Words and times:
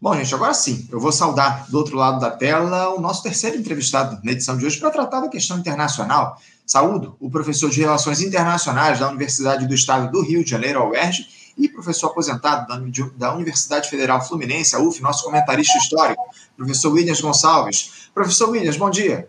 Bom, 0.00 0.14
gente, 0.14 0.32
agora 0.32 0.54
sim, 0.54 0.86
eu 0.92 1.00
vou 1.00 1.10
saudar 1.10 1.68
do 1.68 1.76
outro 1.76 1.96
lado 1.96 2.20
da 2.20 2.30
tela 2.30 2.94
o 2.94 3.00
nosso 3.00 3.20
terceiro 3.20 3.56
entrevistado 3.56 4.20
na 4.22 4.30
edição 4.30 4.56
de 4.56 4.64
hoje 4.64 4.78
para 4.78 4.90
tratar 4.90 5.20
da 5.20 5.28
questão 5.28 5.58
internacional. 5.58 6.40
Saúdo 6.64 7.16
o 7.18 7.28
professor 7.28 7.68
de 7.68 7.80
Relações 7.80 8.20
Internacionais 8.20 9.00
da 9.00 9.08
Universidade 9.08 9.66
do 9.66 9.74
Estado 9.74 10.12
do 10.12 10.22
Rio 10.22 10.44
de 10.44 10.50
Janeiro, 10.50 10.78
a 10.78 10.88
UERJ, 10.88 11.26
e 11.58 11.68
professor 11.68 12.06
aposentado 12.06 12.68
da 13.16 13.34
Universidade 13.34 13.90
Federal 13.90 14.24
Fluminense, 14.24 14.76
a 14.76 14.78
UF, 14.78 15.02
nosso 15.02 15.24
comentarista 15.24 15.76
histórico, 15.78 16.22
professor 16.56 16.92
Williams 16.92 17.20
Gonçalves. 17.20 18.08
Professor 18.14 18.50
Williams, 18.50 18.76
bom 18.76 18.90
dia. 18.90 19.28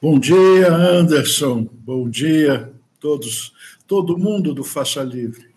Bom 0.00 0.18
dia, 0.18 0.74
Anderson. 0.74 1.68
Bom 1.72 2.08
dia, 2.08 2.72
todos, 2.98 3.52
todo 3.86 4.18
mundo 4.18 4.52
do 4.52 4.64
Faixa 4.64 5.04
Livre. 5.04 5.51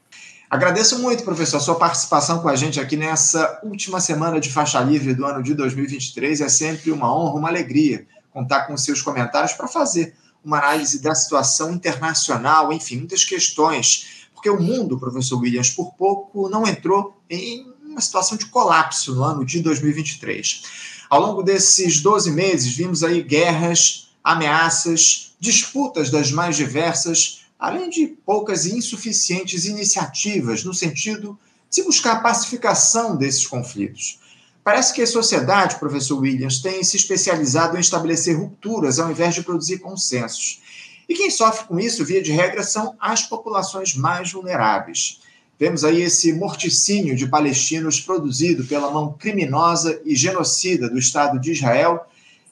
Agradeço 0.50 1.00
muito, 1.00 1.24
professor, 1.24 1.60
sua 1.60 1.76
participação 1.76 2.40
com 2.40 2.48
a 2.48 2.56
gente 2.56 2.80
aqui 2.80 2.96
nessa 2.96 3.60
última 3.64 4.00
semana 4.00 4.40
de 4.40 4.52
faixa 4.52 4.80
livre 4.80 5.14
do 5.16 5.26
ano 5.26 5.42
de 5.42 5.56
2023. 5.56 6.42
É 6.42 6.50
sempre 6.50 6.92
uma 6.92 7.14
honra, 7.14 7.40
uma 7.40 7.50
alegria 7.50 8.06
contar 8.32 8.66
com 8.66 8.78
seus 8.78 9.02
comentários 9.02 9.54
para 9.54 9.68
fazer 9.68 10.14
uma 10.44 10.60
análise 10.60 11.02
da 11.02 11.16
situação 11.16 11.72
internacional, 11.72 12.72
enfim, 12.72 12.98
muitas 12.98 13.26
questões. 13.26 14.28
Porque 14.34 14.50
o 14.50 14.62
mundo, 14.62 15.00
professor 15.00 15.40
Williams, 15.40 15.72
por 15.72 15.94
pouco 15.94 16.48
não 16.48 16.68
entrou 16.68 17.20
em 17.28 17.66
uma 17.84 18.00
situação 18.00 18.38
de 18.38 18.46
colapso 18.46 19.16
no 19.16 19.24
ano 19.24 19.44
de 19.44 19.62
2023. 19.62 20.62
Ao 21.10 21.20
longo 21.20 21.42
desses 21.42 22.02
12 22.02 22.32
meses, 22.32 22.76
vimos 22.76 23.04
aí 23.04 23.24
guerras, 23.24 24.10
ameaças, 24.24 25.34
disputas 25.40 26.12
das 26.12 26.32
mais 26.32 26.56
diversas 26.56 27.45
além 27.60 27.90
de 27.90 28.08
poucas 28.08 28.66
e 28.66 28.78
insuficientes 28.78 29.66
iniciativas 29.66 30.64
no 30.64 30.74
sentido 30.74 31.38
de 31.70 31.84
buscar 31.84 32.14
a 32.14 32.20
pacificação 32.20 33.16
desses 33.16 33.46
conflitos. 33.46 34.20
Parece 34.64 34.94
que 34.94 35.02
a 35.02 35.08
sociedade, 35.08 35.78
professor 35.78 36.20
Williams, 36.20 36.60
tem 36.60 36.84
se 36.84 36.98
especializado 36.98 37.78
em 37.78 37.80
estabelecer 37.80 38.36
rupturas 38.36 39.00
ao 39.00 39.12
invés 39.12 39.36
de 39.36 39.44
produzir 39.44 39.80
consensos. 39.80 40.62
E 41.08 41.14
quem 41.14 41.30
sofre 41.30 41.68
com 41.68 41.80
isso, 41.80 42.04
via 42.04 42.22
de 42.22 42.32
regra, 42.32 42.64
são 42.64 42.96
as 43.00 43.24
populações 43.24 43.96
mais 43.96 44.32
vulneráveis. 44.32 45.22
Vemos 45.60 45.86
aí 45.86 46.02
esse 46.02 46.34
morticínio 46.34 47.16
de 47.16 47.28
palestinos 47.28 48.02
produzido 48.02 48.66
pela 48.66 48.92
mão 48.92 49.14
criminosa 49.14 50.02
e 50.04 50.16
genocida 50.16 50.90
do 50.90 50.98
Estado 50.98 51.40
de 51.40 51.52
Israel 51.52 52.08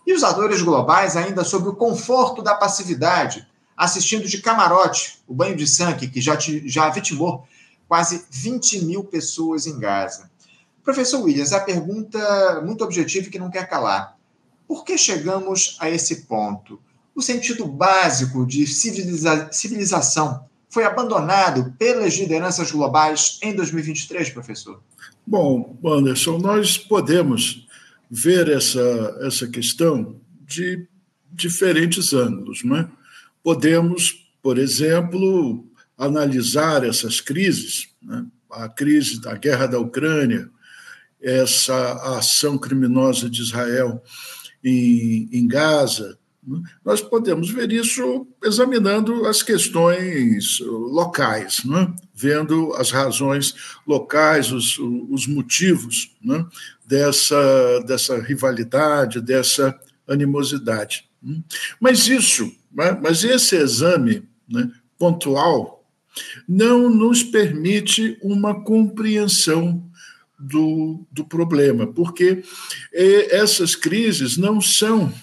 e 0.05 0.13
os 0.13 0.23
atores 0.23 0.61
globais 0.61 1.17
ainda 1.17 1.43
sob 1.43 1.67
o 1.67 1.75
conforto 1.75 2.41
da 2.41 2.53
passividade, 2.53 3.47
assistindo 3.83 4.27
de 4.27 4.41
camarote 4.41 5.19
o 5.27 5.33
banho 5.33 5.55
de 5.55 5.67
sangue 5.67 6.07
que 6.07 6.21
já, 6.21 6.37
já 6.39 6.89
vitimou 6.89 7.47
quase 7.87 8.25
20 8.31 8.85
mil 8.85 9.03
pessoas 9.03 9.67
em 9.67 9.77
Gaza. 9.79 10.31
Professor 10.83 11.21
Williams, 11.21 11.53
a 11.53 11.59
pergunta 11.59 12.61
muito 12.65 12.83
objetiva 12.83 13.27
e 13.27 13.29
que 13.29 13.39
não 13.39 13.51
quer 13.51 13.69
calar. 13.69 14.17
Por 14.67 14.83
que 14.83 14.97
chegamos 14.97 15.77
a 15.79 15.89
esse 15.89 16.23
ponto? 16.23 16.79
O 17.15 17.21
sentido 17.21 17.65
básico 17.65 18.45
de 18.45 18.65
civiliza 18.65 19.49
civilização 19.51 20.45
foi 20.69 20.83
abandonado 20.83 21.71
pelas 21.77 22.15
lideranças 22.15 22.71
globais 22.71 23.37
em 23.43 23.55
2023, 23.55 24.31
professor? 24.31 24.81
Bom, 25.25 25.77
Anderson, 25.85 26.39
nós 26.39 26.77
podemos 26.77 27.67
ver 28.09 28.49
essa, 28.49 29.17
essa 29.21 29.47
questão 29.47 30.15
de 30.41 30.87
diferentes 31.31 32.13
ângulos, 32.13 32.63
não 32.63 32.77
é? 32.77 32.89
Podemos, 33.43 34.25
por 34.41 34.57
exemplo, 34.57 35.67
analisar 35.97 36.83
essas 36.83 37.19
crises, 37.19 37.89
né? 38.01 38.25
a 38.49 38.69
crise 38.69 39.19
da 39.19 39.35
guerra 39.35 39.67
da 39.67 39.79
Ucrânia, 39.79 40.49
essa 41.21 41.93
ação 42.17 42.57
criminosa 42.57 43.29
de 43.29 43.41
Israel 43.41 44.01
em, 44.63 45.29
em 45.31 45.47
Gaza. 45.47 46.17
Né? 46.45 46.61
Nós 46.83 47.01
podemos 47.01 47.49
ver 47.49 47.71
isso 47.71 48.27
examinando 48.43 49.25
as 49.25 49.41
questões 49.41 50.59
locais, 50.61 51.63
né? 51.63 51.93
vendo 52.13 52.73
as 52.73 52.91
razões 52.91 53.55
locais, 53.87 54.51
os, 54.51 54.77
os 54.77 55.25
motivos 55.25 56.15
né? 56.21 56.45
dessa, 56.85 57.79
dessa 57.87 58.19
rivalidade, 58.19 59.21
dessa 59.21 59.77
animosidade. 60.07 61.09
Né? 61.21 61.41
Mas 61.79 62.07
isso? 62.07 62.53
Mas 62.73 63.23
esse 63.23 63.55
exame 63.55 64.23
né, 64.49 64.71
pontual 64.97 65.85
não 66.47 66.89
nos 66.89 67.23
permite 67.23 68.17
uma 68.21 68.63
compreensão 68.63 69.83
do, 70.39 71.05
do 71.11 71.23
problema, 71.23 71.87
porque 71.87 72.43
eh, 72.93 73.35
essas 73.35 73.75
crises 73.75 74.37
não 74.37 74.59
são 74.59 75.13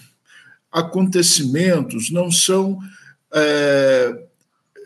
acontecimentos, 0.73 2.11
não 2.11 2.31
são 2.31 2.79
é, 3.33 4.25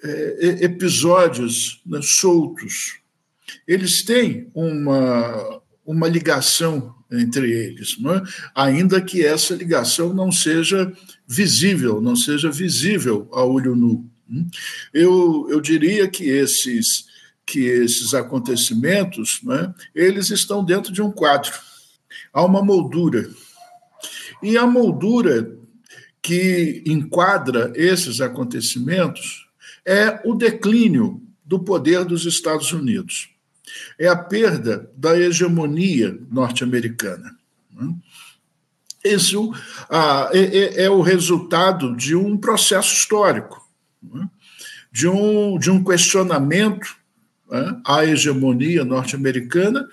é, 0.03 0.65
episódios 0.65 1.81
né, 1.87 2.01
soltos. 2.03 2.99
Eles 3.67 4.03
têm 4.03 4.51
uma, 4.55 5.61
uma 5.85 6.09
ligação 6.09 6.95
entre 7.11 7.51
eles, 7.51 7.97
é? 7.99 8.23
ainda 8.55 9.01
que 9.01 9.25
essa 9.25 9.55
ligação 9.55 10.13
não 10.13 10.33
seja 10.33 10.93
visível, 11.27 12.01
não 12.01 12.17
seja 12.17 12.51
visível 12.51 13.29
a 13.33 13.45
olho 13.45 13.75
nu. 13.75 14.09
Eu, 14.93 15.47
eu 15.51 15.61
diria 15.61 16.09
que 16.09 16.25
esses, 16.25 17.07
que 17.47 17.61
esses 17.61 18.15
acontecimentos 18.15 19.41
é? 19.51 19.75
eles 19.95 20.31
estão 20.31 20.65
dentro 20.65 20.93
de 20.93 21.03
um 21.03 21.11
quadro. 21.11 21.53
Há 22.33 22.45
uma 22.45 22.63
moldura. 22.63 23.29
E 24.43 24.57
a 24.57 24.67
moldura 24.67 25.57
que 26.21 26.83
enquadra 26.87 27.73
esses 27.75 28.21
acontecimentos 28.21 29.47
é 29.85 30.21
o 30.25 30.35
declínio 30.35 31.23
do 31.45 31.59
poder 31.59 32.05
dos 32.05 32.25
Estados 32.25 32.73
Unidos 32.73 33.35
é 33.99 34.09
a 34.09 34.17
perda 34.17 34.91
da 34.97 35.19
hegemonia 35.19 36.19
norte-americana. 36.31 37.37
Né? 37.73 37.95
Isso 39.05 39.53
ah, 39.91 40.31
é, 40.33 40.39
é, 40.39 40.85
é, 40.85 40.91
o 40.91 41.03
resultado 41.03 41.95
de 41.95 42.17
um 42.17 42.39
processo 42.39 42.95
histórico, 42.95 43.63
né? 44.03 44.29
de, 44.91 45.07
um, 45.07 45.59
de 45.59 45.71
um 45.71 45.85
questionamento 45.85 46.97
né, 47.51 47.81
à 47.85 48.05
hegemonia 48.05 48.85
norte-americana 48.85 49.87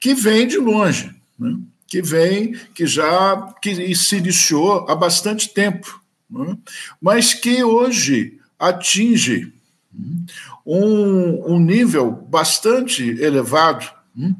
que 0.00 0.14
vem 0.14 0.46
de 0.46 0.56
longe, 0.56 1.14
né? 1.38 1.56
que 1.86 2.00
vem, 2.00 2.54
que 2.74 2.86
já 2.86 3.54
que 3.60 3.94
se 3.94 4.16
iniciou 4.16 4.88
há 4.88 4.94
bastante 4.94 5.52
tempo, 5.52 6.00
né? 6.30 6.56
mas 7.00 7.34
que 7.34 7.62
hoje 7.62 8.38
atinge 8.58 9.52
um, 10.64 11.54
um 11.54 11.58
nível 11.58 12.10
bastante 12.10 13.02
elevado. 13.20 13.86
Hum? 14.16 14.34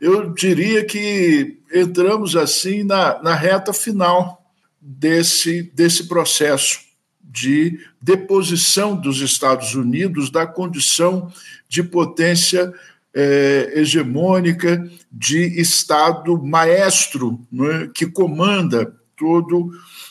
Eu 0.00 0.32
diria 0.34 0.84
que 0.84 1.58
entramos 1.72 2.36
assim 2.36 2.82
na, 2.82 3.22
na 3.22 3.34
reta 3.34 3.72
final 3.72 4.44
desse, 4.80 5.62
desse 5.74 6.06
processo 6.06 6.80
de 7.22 7.80
deposição 8.00 8.94
dos 8.94 9.20
Estados 9.20 9.74
Unidos 9.74 10.30
da 10.30 10.46
condição 10.46 11.32
de 11.68 11.82
potência 11.82 12.72
é, 13.14 13.72
hegemônica, 13.76 14.88
de 15.10 15.60
Estado 15.60 16.36
maestro, 16.42 17.40
é, 17.52 17.88
que 17.94 18.06
comanda 18.06 18.94
todo 19.24 19.70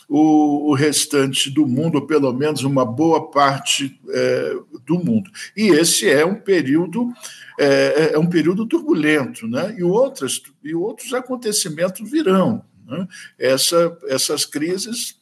o, 0.09 0.72
o, 0.72 0.74
restante 0.74 1.51
do 1.51 1.68
mundo, 1.68 1.96
ou 1.96 2.07
pelo 2.07 2.34
menos 2.34 2.63
uma 2.63 2.84
boa 2.84 3.29
parte 3.29 4.00
é, 4.09 4.56
do 4.88 4.96
mundo. 4.96 5.29
E 5.56 5.68
esse 5.68 6.09
é 6.09 6.25
um 6.25 6.34
período 6.34 7.13
é, 7.59 7.66
é, 7.66 8.13
é 8.13 8.18
um 8.18 8.28
período 8.28 8.66
turbulento, 8.66 9.47
né? 9.47 9.75
E 9.78 9.84
outras 9.84 10.41
e 10.63 10.74
outros 10.74 11.13
acontecimentos 11.13 12.09
virão. 12.09 12.65
Né? 12.88 13.07
Essa, 13.38 13.95
essas 14.07 14.45
crises 14.45 15.16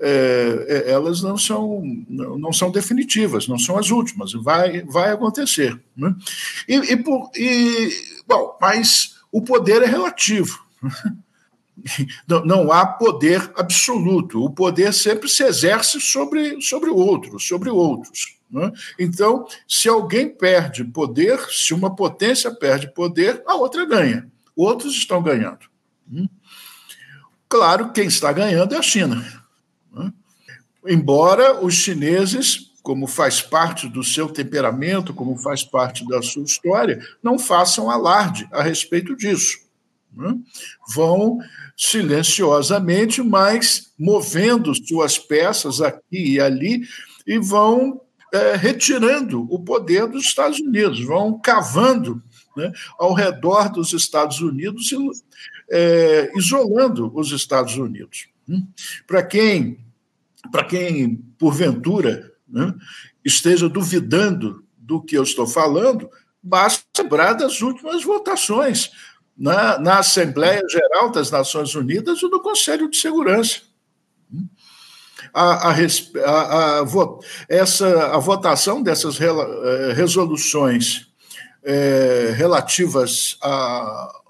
é, 0.00 0.84
é 0.86 0.90
elas 0.90 1.22
não 1.22 1.38
são, 1.38 1.82
não 2.08 2.52
são 2.52 2.72
definitivas, 2.72 3.46
não 3.46 3.58
são 3.58 3.78
as 3.78 3.90
últimas, 3.90 4.32
vai, 4.32 4.82
vai 4.82 5.12
acontecer. 5.12 5.80
Né? 5.96 6.12
E, 6.68 6.74
e, 6.74 7.04
e, 7.36 7.90
bom, 8.26 8.58
mas 8.60 9.14
o 9.30 9.40
poder 9.40 9.82
é 9.82 9.86
relativo. 9.86 10.58
não, 12.44 12.72
há 12.72 12.86
poder 12.86 13.50
absoluto. 13.56 14.42
O 14.42 14.50
poder 14.50 14.92
sempre 14.92 15.28
se 15.28 15.42
exerce 15.44 16.00
sobre, 16.00 16.60
sobre 16.60 16.90
o 16.90 16.96
outro, 16.96 17.38
sobre 17.38 17.70
outros. 17.70 18.36
Né? 18.50 18.70
Então, 18.98 19.46
se 19.68 19.88
alguém 19.88 20.28
perde 20.28 20.84
poder, 20.84 21.38
se 21.50 21.74
uma 21.74 21.94
potência 21.94 22.50
perde 22.50 22.92
poder, 22.92 23.42
a 23.46 23.54
outra 23.54 23.84
ganha. 23.84 24.30
Outros 24.54 24.94
estão 24.94 25.22
ganhando. 25.22 25.66
Hum? 26.10 26.28
Claro, 27.48 27.92
quem 27.92 28.06
está 28.06 28.32
ganhando 28.32 28.74
é 28.74 28.78
a 28.78 28.82
China. 28.82 29.16
Né? 29.92 30.12
Embora 30.86 31.64
os 31.64 31.74
chineses, 31.74 32.72
como 32.82 33.06
faz 33.06 33.40
parte 33.40 33.88
do 33.88 34.02
seu 34.02 34.28
temperamento, 34.28 35.12
como 35.12 35.36
faz 35.36 35.62
parte 35.62 36.06
da 36.08 36.22
sua 36.22 36.44
história, 36.44 37.00
não 37.22 37.38
façam 37.38 37.90
alarde 37.90 38.48
a 38.52 38.62
respeito 38.62 39.16
disso. 39.16 39.58
né? 40.12 40.34
vão 40.94 41.38
silenciosamente, 41.76 43.22
mas 43.22 43.92
movendo 43.98 44.72
suas 44.74 45.18
peças 45.18 45.80
aqui 45.80 46.34
e 46.34 46.40
ali 46.40 46.82
e 47.26 47.38
vão 47.38 48.00
é, 48.32 48.56
retirando 48.56 49.46
o 49.52 49.62
poder 49.62 50.06
dos 50.06 50.24
Estados 50.24 50.58
Unidos, 50.58 51.04
vão 51.04 51.38
cavando 51.38 52.22
né, 52.56 52.72
ao 52.98 53.12
redor 53.12 53.70
dos 53.70 53.92
Estados 53.92 54.40
Unidos 54.40 54.90
e 54.92 54.96
é, 55.70 56.32
isolando 56.36 57.12
os 57.14 57.30
Estados 57.32 57.76
Unidos. 57.76 58.28
Hum? 58.48 58.66
Para 59.06 59.22
quem, 59.22 59.78
para 60.50 60.64
quem 60.64 61.16
porventura 61.38 62.32
né, 62.48 62.74
esteja 63.24 63.68
duvidando 63.68 64.64
do 64.78 65.02
que 65.02 65.16
eu 65.16 65.22
estou 65.22 65.46
falando, 65.46 66.08
basta 66.42 66.84
lembrar 66.98 67.34
das 67.34 67.60
últimas 67.60 68.04
votações 68.04 68.90
na, 69.36 69.78
na 69.78 69.98
Assembleia 69.98 70.62
Geral 70.68 71.10
das 71.10 71.30
Nações 71.30 71.74
Unidas 71.74 72.22
e 72.22 72.28
no 72.28 72.40
Conselho 72.40 72.88
de 72.88 72.96
Segurança. 72.96 73.60
A, 75.32 75.70
a, 75.70 75.72
a, 75.72 76.80
a, 76.80 76.86
essa, 77.48 78.06
a 78.14 78.18
votação 78.18 78.82
dessas 78.82 79.20
eh, 79.20 79.92
resoluções 79.94 81.08
é, 81.62 82.32
relativas 82.34 83.36
a, 83.42 84.22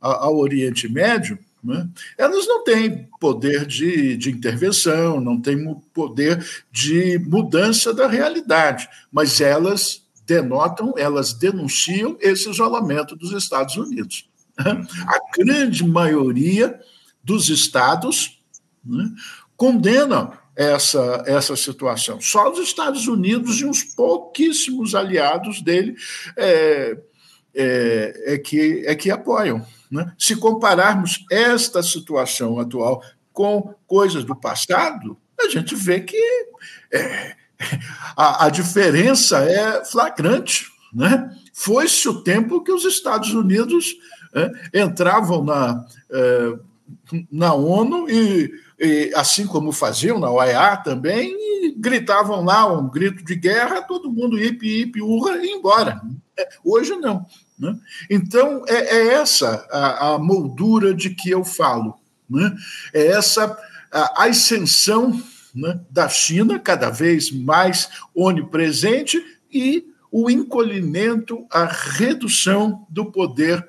ao 0.00 0.38
Oriente 0.38 0.88
Médio, 0.88 1.38
né, 1.62 1.88
elas 2.16 2.46
não 2.46 2.62
têm 2.62 3.08
poder 3.18 3.66
de, 3.66 4.16
de 4.16 4.30
intervenção, 4.30 5.20
não 5.20 5.40
têm 5.40 5.74
poder 5.92 6.46
de 6.70 7.18
mudança 7.18 7.92
da 7.92 8.06
realidade, 8.06 8.88
mas 9.10 9.40
elas 9.40 10.02
denotam, 10.26 10.94
elas 10.96 11.32
denunciam 11.32 12.16
esse 12.20 12.48
isolamento 12.48 13.16
dos 13.16 13.32
Estados 13.32 13.76
Unidos. 13.76 14.28
A 14.58 15.18
grande 15.36 15.86
maioria 15.86 16.78
dos 17.22 17.48
estados 17.48 18.42
né, 18.84 19.10
condenam 19.56 20.32
essa, 20.56 21.22
essa 21.26 21.56
situação. 21.56 22.20
Só 22.20 22.50
os 22.50 22.58
Estados 22.58 23.08
Unidos 23.08 23.60
e 23.60 23.64
uns 23.64 23.82
pouquíssimos 23.82 24.94
aliados 24.94 25.60
dele 25.60 25.96
é, 26.36 26.96
é, 27.54 28.34
é 28.34 28.38
que, 28.38 28.84
é 28.86 28.94
que 28.94 29.10
apoiam. 29.10 29.66
Né? 29.90 30.12
Se 30.18 30.36
compararmos 30.36 31.24
esta 31.30 31.82
situação 31.82 32.58
atual 32.58 33.02
com 33.32 33.74
coisas 33.86 34.24
do 34.24 34.36
passado, 34.36 35.18
a 35.40 35.48
gente 35.48 35.74
vê 35.74 36.00
que 36.00 36.16
é, 36.92 37.36
a, 38.16 38.46
a, 38.46 38.50
diferença 38.50 39.38
é 39.38 39.84
flagrante. 39.84 40.66
Né? 40.92 41.36
Foi-se 41.52 42.08
o 42.08 42.22
tempo 42.22 42.62
que 42.62 42.72
os 42.72 42.84
Estados 42.84 43.32
Unidos 43.34 43.96
é, 44.34 44.82
entravam 44.82 45.44
na, 45.44 45.86
é, 46.10 46.58
na 47.30 47.54
ONU 47.54 48.10
e 48.10 48.64
e, 48.78 49.12
assim 49.14 49.46
como 49.46 49.72
faziam 49.72 50.18
na 50.18 50.30
OEA 50.30 50.76
também, 50.76 51.34
gritavam 51.76 52.44
lá 52.44 52.66
um 52.66 52.88
grito 52.90 53.24
de 53.24 53.34
guerra, 53.34 53.82
todo 53.82 54.10
mundo 54.10 54.38
ip, 54.38 54.66
ip, 54.66 55.00
urra 55.00 55.36
e 55.38 55.48
embora. 55.48 56.00
Hoje 56.64 56.96
não. 56.96 57.24
Né? 57.58 57.78
Então, 58.10 58.64
é, 58.66 58.96
é 58.96 59.14
essa 59.14 59.66
a, 59.70 60.14
a, 60.14 60.18
moldura 60.18 60.92
de 60.92 61.10
que 61.10 61.30
eu 61.30 61.44
falo. 61.44 61.94
Né? 62.28 62.54
É 62.92 63.06
essa 63.06 63.56
a, 63.92 64.24
ascensão 64.24 65.22
né, 65.54 65.80
da 65.88 66.08
China, 66.08 66.58
cada 66.58 66.90
vez 66.90 67.30
mais 67.30 67.88
onipresente, 68.14 69.22
e 69.52 69.86
o 70.10 70.28
encolhimento, 70.28 71.46
a 71.50 71.64
redução 71.64 72.84
do 72.90 73.06
poder 73.06 73.64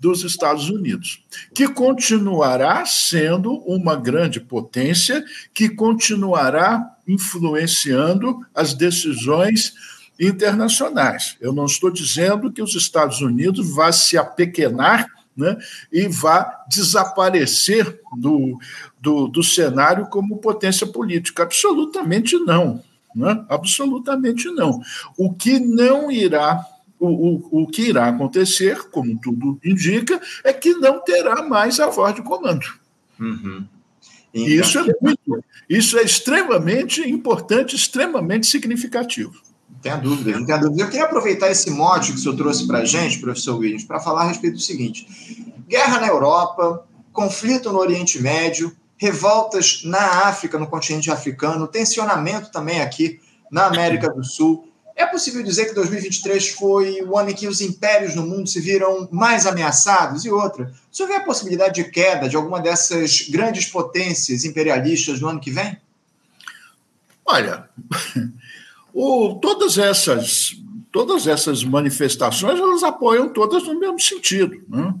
dos 0.00 0.24
Estados 0.24 0.70
Unidos, 0.70 1.22
que 1.54 1.68
continuará 1.68 2.86
sendo 2.86 3.52
uma 3.66 3.94
grande 3.94 4.40
potência, 4.40 5.22
que 5.52 5.68
continuará 5.68 6.96
influenciando 7.06 8.40
as 8.54 8.72
decisões 8.72 9.74
internacionais. 10.18 11.36
Eu 11.38 11.52
não 11.52 11.66
estou 11.66 11.90
dizendo 11.90 12.50
que 12.50 12.62
os 12.62 12.74
Estados 12.74 13.20
Unidos 13.20 13.74
vá 13.74 13.92
se 13.92 14.16
apequenar 14.16 15.06
né, 15.36 15.56
e 15.92 16.08
vá 16.08 16.64
desaparecer 16.68 18.00
do, 18.16 18.58
do, 19.00 19.28
do 19.28 19.42
cenário 19.42 20.06
como 20.06 20.38
potência 20.38 20.86
política. 20.86 21.42
Absolutamente 21.42 22.38
não. 22.38 22.82
Né? 23.14 23.44
Absolutamente 23.48 24.48
não. 24.50 24.80
O 25.16 25.32
que 25.32 25.58
não 25.58 26.10
irá 26.10 26.64
o, 27.00 27.08
o, 27.08 27.62
o 27.62 27.66
que 27.66 27.88
irá 27.88 28.08
acontecer, 28.08 28.90
como 28.90 29.18
tudo 29.18 29.58
indica, 29.64 30.20
é 30.44 30.52
que 30.52 30.74
não 30.74 31.02
terá 31.02 31.42
mais 31.42 31.80
a 31.80 31.88
voz 31.88 32.14
de 32.14 32.22
comando. 32.22 32.66
Uhum. 33.18 33.66
Então, 34.32 34.48
isso 34.48 34.78
é 34.78 34.94
muito, 35.00 35.44
isso 35.68 35.98
é 35.98 36.02
extremamente 36.02 37.00
importante, 37.08 37.74
extremamente 37.74 38.46
significativo. 38.46 39.32
Não 39.68 39.78
tem 39.80 40.00
dúvida, 40.00 40.38
não 40.38 40.46
tem 40.46 40.60
dúvida. 40.60 40.82
Eu 40.82 40.88
queria 40.88 41.06
aproveitar 41.06 41.50
esse 41.50 41.70
mote 41.70 42.12
que 42.12 42.18
o 42.18 42.20
senhor 42.20 42.36
trouxe 42.36 42.66
para 42.66 42.78
a 42.78 42.84
gente, 42.84 43.18
professor 43.18 43.58
Williams, 43.58 43.84
para 43.84 43.98
falar 43.98 44.22
a 44.22 44.28
respeito 44.28 44.54
do 44.54 44.60
seguinte: 44.60 45.06
guerra 45.66 46.00
na 46.00 46.06
Europa, 46.06 46.86
conflito 47.12 47.72
no 47.72 47.78
Oriente 47.78 48.20
Médio, 48.20 48.76
revoltas 48.96 49.82
na 49.84 50.28
África, 50.28 50.58
no 50.58 50.66
continente 50.66 51.10
africano, 51.10 51.66
tensionamento 51.66 52.52
também 52.52 52.82
aqui 52.82 53.18
na 53.50 53.66
América 53.66 54.10
do 54.10 54.22
Sul. 54.22 54.69
É 55.00 55.06
possível 55.06 55.42
dizer 55.42 55.64
que 55.64 55.74
2023 55.74 56.50
foi 56.50 57.00
o 57.00 57.16
ano 57.16 57.30
em 57.30 57.34
que 57.34 57.48
os 57.48 57.62
impérios 57.62 58.14
no 58.14 58.22
mundo 58.22 58.46
se 58.46 58.60
viram 58.60 59.08
mais 59.10 59.46
ameaçados? 59.46 60.26
E 60.26 60.30
outra, 60.30 60.70
senhor 60.92 61.08
vê 61.08 61.14
a 61.14 61.24
possibilidade 61.24 61.82
de 61.82 61.90
queda 61.90 62.28
de 62.28 62.36
alguma 62.36 62.60
dessas 62.60 63.26
grandes 63.30 63.64
potências 63.64 64.44
imperialistas 64.44 65.18
no 65.18 65.28
ano 65.28 65.40
que 65.40 65.50
vem? 65.50 65.78
Olha, 67.24 67.66
o, 68.92 69.36
todas 69.40 69.78
essas 69.78 70.60
todas 70.92 71.26
essas 71.26 71.64
manifestações 71.64 72.60
elas 72.60 72.82
apoiam 72.82 73.32
todas 73.32 73.62
no 73.62 73.80
mesmo 73.80 73.98
sentido. 73.98 74.62
Né? 74.68 74.92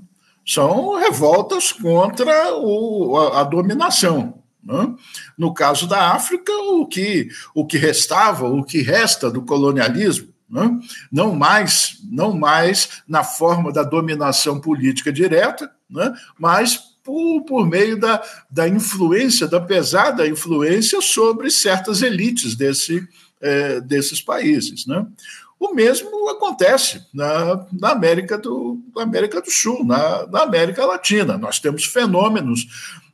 São 0.46 0.96
revoltas 0.98 1.72
contra 1.72 2.54
o, 2.56 3.18
a, 3.18 3.42
a 3.42 3.44
dominação. 3.44 4.39
Né? 4.62 4.94
No 5.36 5.54
caso 5.54 5.86
da 5.86 6.12
África, 6.12 6.52
o 6.52 6.86
que, 6.86 7.28
o 7.54 7.66
que 7.66 7.78
restava, 7.78 8.46
o 8.46 8.62
que 8.62 8.82
resta 8.82 9.30
do 9.30 9.42
colonialismo, 9.42 10.28
né? 10.48 10.78
não 11.10 11.34
mais 11.34 11.98
não 12.10 12.36
mais 12.36 13.02
na 13.06 13.22
forma 13.22 13.72
da 13.72 13.82
dominação 13.82 14.60
política 14.60 15.12
direta, 15.12 15.70
né? 15.88 16.12
mas 16.38 16.90
por, 17.02 17.42
por 17.44 17.66
meio 17.66 17.98
da, 17.98 18.22
da 18.50 18.68
influência, 18.68 19.46
da 19.46 19.60
pesada 19.60 20.26
influência 20.28 21.00
sobre 21.00 21.50
certas 21.50 22.02
elites 22.02 22.54
desse, 22.54 23.06
é, 23.40 23.80
desses 23.80 24.20
países. 24.20 24.84
O 25.58 25.74
mesmo 25.74 26.28
acontece 26.30 27.06
na, 27.12 27.66
na, 27.72 27.90
América, 27.90 28.38
do, 28.38 28.78
na 28.94 29.02
América 29.02 29.42
do 29.42 29.50
Sul, 29.50 29.84
na, 29.84 30.26
na 30.26 30.42
América 30.42 30.86
Latina. 30.86 31.36
Nós 31.36 31.58
temos 31.58 31.84
fenômenos 31.84 32.66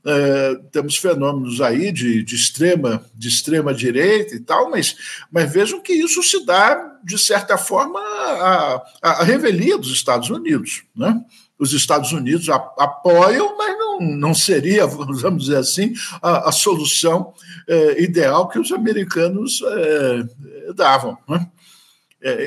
é, 0.07 0.55
temos 0.71 0.97
fenômenos 0.97 1.61
aí 1.61 1.91
de, 1.91 2.23
de, 2.23 2.37
extrema, 2.37 3.05
de 3.13 3.27
extrema 3.27 3.75
direita 3.75 4.37
e 4.37 4.41
tal, 4.41 4.71
mas, 4.71 4.97
mas 5.31 5.53
vejam 5.53 5.81
que 5.81 5.93
isso 5.93 6.23
se 6.23 6.47
dá, 6.47 6.97
de 7.03 7.19
certa 7.19 7.59
forma, 7.59 7.99
a, 7.99 8.83
a 9.03 9.25
revelia 9.25 9.77
dos 9.77 9.91
Estados 9.91 10.31
Unidos. 10.31 10.85
Né? 10.95 11.21
Os 11.59 11.73
Estados 11.73 12.13
Unidos 12.13 12.49
apoiam, 12.49 13.57
mas 13.59 13.77
não, 13.77 14.01
não 14.01 14.35
seria, 14.35 14.87
vamos 14.87 15.47
dizer 15.47 15.57
assim, 15.57 15.93
a, 16.23 16.51
a 16.51 16.53
solução 16.53 17.35
é, 17.67 18.01
ideal 18.01 18.49
que 18.49 18.61
os 18.61 18.71
americanos 18.71 19.61
é, 19.67 20.73
davam. 20.73 21.19
Né? 21.29 21.49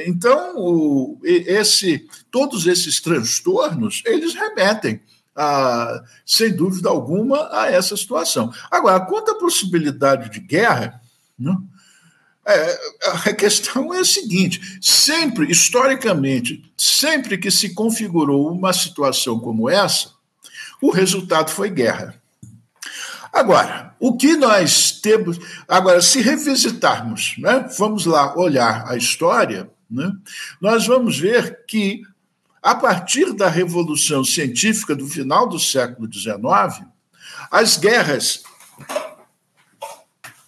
Então, 0.05 0.55
o, 0.57 1.19
esse, 1.23 2.05
todos 2.31 2.67
esses 2.67 3.01
transtornos, 3.01 4.01
eles 4.05 4.33
remetem 4.33 5.01
a, 5.39 6.03
sem 6.25 6.53
dúvida 6.53 6.89
alguma, 6.89 7.49
a 7.57 7.71
essa 7.71 7.95
situação. 7.95 8.51
Agora, 8.69 8.99
quanto 8.99 9.31
à 9.31 9.35
possibilidade 9.35 10.29
de 10.29 10.41
guerra, 10.41 11.01
né, 11.37 11.55
é, 12.45 12.79
a 13.27 13.33
questão 13.33 13.93
é 13.93 13.99
a 13.99 14.05
seguinte: 14.05 14.79
sempre, 14.81 15.49
historicamente, 15.49 16.69
sempre 16.77 17.37
que 17.37 17.49
se 17.49 17.73
configurou 17.73 18.51
uma 18.51 18.73
situação 18.73 19.39
como 19.39 19.69
essa, 19.69 20.11
o 20.81 20.91
resultado 20.91 21.51
foi 21.51 21.69
guerra. 21.69 22.21
Agora, 23.31 23.95
o 23.97 24.17
que 24.17 24.35
nós 24.35 24.91
temos. 24.91 25.39
Agora, 25.69 26.01
se 26.01 26.21
revisitarmos, 26.21 27.35
né, 27.37 27.69
vamos 27.77 28.05
lá 28.05 28.35
olhar 28.37 28.85
a 28.89 28.97
história, 28.97 29.69
né, 29.89 30.11
nós 30.59 30.85
vamos 30.85 31.17
ver 31.17 31.63
que 31.65 32.01
a 32.61 32.75
partir 32.75 33.33
da 33.33 33.47
revolução 33.47 34.23
científica 34.23 34.95
do 34.95 35.07
final 35.07 35.47
do 35.47 35.59
século 35.59 36.11
XIX, 36.11 36.87
as 37.51 37.77
guerras. 37.77 38.43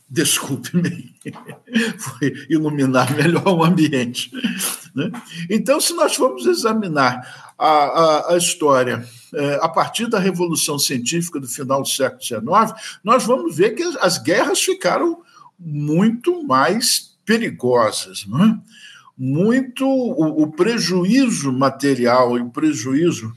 Desculpe-me, 0.10 1.15
foi 1.98 2.34
iluminar 2.50 3.15
melhor 3.15 3.48
o 3.48 3.63
ambiente. 3.63 4.30
Né? 4.94 5.10
Então, 5.50 5.80
se 5.80 5.94
nós 5.94 6.15
formos 6.15 6.46
examinar 6.46 7.53
a, 7.58 7.68
a, 7.68 8.34
a 8.34 8.38
história 8.38 9.08
é, 9.34 9.60
a 9.62 9.70
partir 9.70 10.08
da 10.08 10.20
Revolução 10.20 10.77
Científica 10.77 11.39
do 11.39 11.48
final 11.48 11.82
do 11.82 11.88
século 11.88 12.22
XIX, 12.22 12.41
nós 13.01 13.24
vamos 13.24 13.56
ver 13.56 13.72
que 13.72 13.84
as 14.01 14.18
guerras 14.18 14.60
ficaram 14.60 15.22
muito 15.58 16.44
mais 16.44 17.15
perigosas. 17.25 18.25
Não 18.25 18.44
é? 18.44 18.60
Muito 19.24 19.86
o, 19.86 20.42
o 20.42 20.51
prejuízo 20.51 21.54
material 21.54 22.40
e 22.40 22.42
o 22.42 22.50
prejuízo 22.50 23.32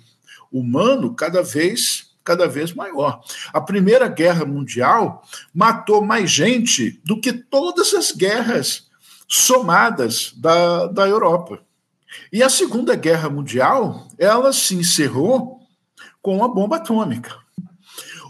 humano 0.51 1.15
cada 1.15 1.43
vez 1.43 2.15
cada 2.25 2.49
vez 2.49 2.73
maior. 2.73 3.21
A 3.53 3.61
Primeira 3.61 4.09
Guerra 4.09 4.47
Mundial 4.47 5.23
matou 5.53 6.03
mais 6.03 6.31
gente 6.31 6.99
do 7.05 7.21
que 7.21 7.35
todas 7.35 7.93
as 7.93 8.13
guerras 8.13 8.87
somadas 9.29 10.33
da, 10.39 10.87
da 10.87 11.07
Europa. 11.07 11.61
E 12.33 12.43
a 12.43 12.49
Segunda 12.49 12.97
Guerra 12.97 13.29
Mundial, 13.29 14.09
ela 14.17 14.55
se 14.55 14.75
encerrou 14.75 15.61
com 16.23 16.43
a 16.43 16.49
bomba 16.49 16.77
atômica. 16.77 17.37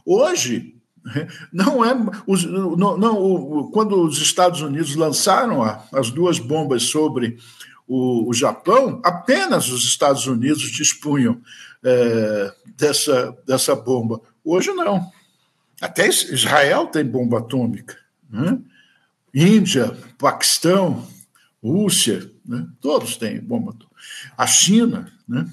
Hoje, 0.04 0.73
não 1.52 1.84
é. 1.84 1.94
Os, 2.26 2.44
não, 2.44 2.96
não, 2.96 3.70
quando 3.70 4.02
os 4.02 4.18
Estados 4.18 4.60
Unidos 4.60 4.94
lançaram 4.94 5.62
as 5.92 6.10
duas 6.10 6.38
bombas 6.38 6.84
sobre 6.84 7.38
o, 7.86 8.28
o, 8.28 8.32
Japão, 8.32 9.00
apenas 9.04 9.68
os 9.68 9.84
Estados 9.84 10.26
Unidos 10.26 10.62
dispunham 10.70 11.40
é, 11.82 12.52
dessa, 12.76 13.36
dessa 13.46 13.74
bomba. 13.74 14.20
Hoje 14.42 14.72
não. 14.72 15.10
Até 15.80 16.08
Israel 16.08 16.86
tem 16.86 17.04
bomba 17.04 17.38
atômica. 17.38 17.96
Né? 18.30 18.58
Índia, 19.34 19.96
Paquistão, 20.18 21.06
Rússia, 21.62 22.30
né? 22.46 22.66
todos 22.80 23.16
têm 23.16 23.40
bomba 23.40 23.72
atômica. 23.72 23.94
A 24.36 24.46
China. 24.46 25.12
Né? 25.28 25.46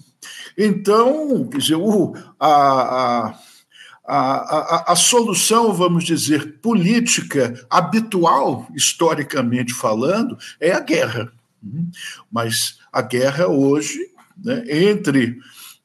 Então, 0.58 1.48
quer 1.48 1.58
dizer, 1.58 1.76
o, 1.76 2.16
a, 2.40 3.28
a 3.28 3.40
a, 4.04 4.16
a, 4.16 4.94
a, 4.94 4.96
solução, 4.96 5.72
vamos 5.74 6.04
dizer, 6.04 6.60
política 6.60 7.54
habitual, 7.70 8.68
historicamente 8.76 9.74
falando, 9.74 10.38
é 10.60 10.72
a 10.72 10.80
guerra. 10.80 11.32
Mas 12.32 12.80
a 12.92 13.02
guerra 13.02 13.48
hoje, 13.48 14.00
né, 14.44 14.64
entre 14.68 15.38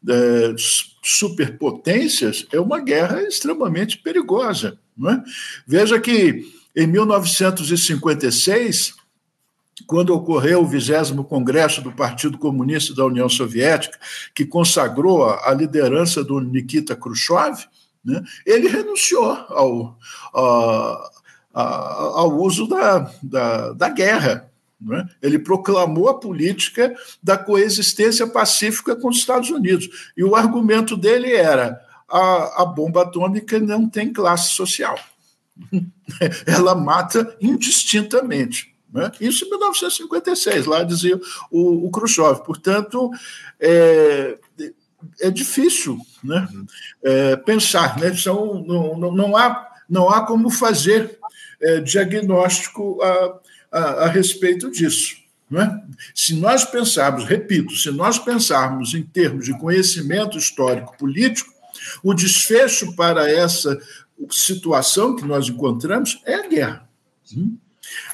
é, 0.08 0.54
superpotências, 1.02 2.46
é 2.52 2.58
uma 2.58 2.80
guerra 2.80 3.22
extremamente 3.22 3.98
perigosa. 3.98 4.78
É? 5.08 5.20
Veja 5.66 6.00
que 6.00 6.50
em 6.74 6.86
1956, 6.86 8.94
quando 9.86 10.14
ocorreu 10.14 10.62
o 10.62 10.66
20 10.66 11.22
Congresso 11.28 11.82
do 11.82 11.92
Partido 11.92 12.38
Comunista 12.38 12.94
da 12.94 13.04
União 13.04 13.28
Soviética, 13.28 13.98
que 14.34 14.44
consagrou 14.44 15.24
a 15.24 15.52
liderança 15.52 16.24
do 16.24 16.40
Nikita 16.40 16.96
Khrushchev, 16.96 17.66
né, 18.06 18.22
ele 18.46 18.68
renunciou 18.68 19.32
ao, 19.32 19.98
ao 21.52 22.38
uso 22.38 22.68
da, 22.68 23.10
da, 23.22 23.72
da 23.72 23.88
guerra. 23.88 24.48
Né? 24.80 25.08
Ele 25.20 25.38
proclamou 25.38 26.08
a 26.08 26.20
política 26.20 26.94
da 27.20 27.36
coexistência 27.36 28.26
pacífica 28.26 28.94
com 28.94 29.08
os 29.08 29.18
Estados 29.18 29.50
Unidos. 29.50 30.12
E 30.16 30.22
o 30.22 30.36
argumento 30.36 30.96
dele 30.96 31.32
era: 31.32 31.80
a, 32.08 32.62
a 32.62 32.64
bomba 32.64 33.02
atômica 33.02 33.58
não 33.58 33.88
tem 33.88 34.12
classe 34.12 34.52
social. 34.52 34.98
Ela 36.46 36.74
mata 36.74 37.36
indistintamente. 37.40 38.76
Né? 38.92 39.10
Isso 39.20 39.44
em 39.44 39.50
1956, 39.50 40.66
lá 40.66 40.84
dizia 40.84 41.18
o, 41.50 41.86
o 41.86 41.90
Khrushchev. 41.90 42.42
Portanto, 42.44 43.10
é, 43.58 44.38
é 45.20 45.30
difícil 45.30 45.98
né? 46.22 46.48
É, 47.02 47.36
pensar. 47.36 47.98
Né? 47.98 48.14
São, 48.14 48.62
não, 48.64 49.12
não, 49.12 49.36
há, 49.36 49.68
não 49.88 50.08
há 50.08 50.26
como 50.26 50.50
fazer 50.50 51.18
é, 51.60 51.80
diagnóstico 51.80 53.00
a, 53.02 53.40
a, 53.72 53.80
a, 54.04 54.08
respeito 54.08 54.70
disso. 54.70 55.16
Né? 55.50 55.82
Se 56.14 56.34
nós 56.34 56.64
pensarmos, 56.64 57.24
repito, 57.24 57.74
se 57.76 57.90
nós 57.90 58.18
pensarmos 58.18 58.94
em 58.94 59.02
termos 59.02 59.46
de 59.46 59.58
conhecimento 59.58 60.36
histórico 60.36 60.96
político, 60.96 61.52
o 62.02 62.14
desfecho 62.14 62.94
para 62.96 63.30
essa 63.30 63.78
situação 64.30 65.14
que 65.14 65.24
nós 65.24 65.48
encontramos 65.48 66.20
é 66.24 66.34
a 66.34 66.48
guerra. 66.48 66.88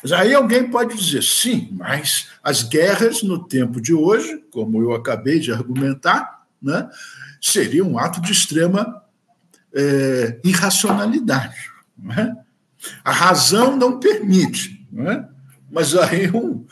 Mas 0.03 0.13
aí 0.13 0.35
alguém 0.35 0.71
pode 0.71 0.97
dizer, 0.97 1.23
sim, 1.23 1.71
mas 1.73 2.29
as 2.43 2.63
guerras 2.63 3.23
no 3.23 3.47
tempo 3.47 3.81
de 3.81 3.95
hoje, 3.95 4.43
como 4.51 4.83
eu 4.83 4.93
acabei 4.93 5.39
de 5.39 5.53
argumentar, 5.53 6.42
né, 6.63 6.89
seria 7.41 7.85
um 7.85 7.99
ato 7.99 8.21
de 8.21 8.33
extrema 8.33 9.03
é, 9.75 10.39
irracionalidade. 10.45 11.71
É? 12.17 12.33
A 13.05 13.13
razão 13.13 13.77
não 13.77 13.99
permite. 13.99 14.87
Não 14.91 15.11
é? 15.11 15.29
Mas 15.71 15.97
aí 15.97 16.31
um, 16.31 16.67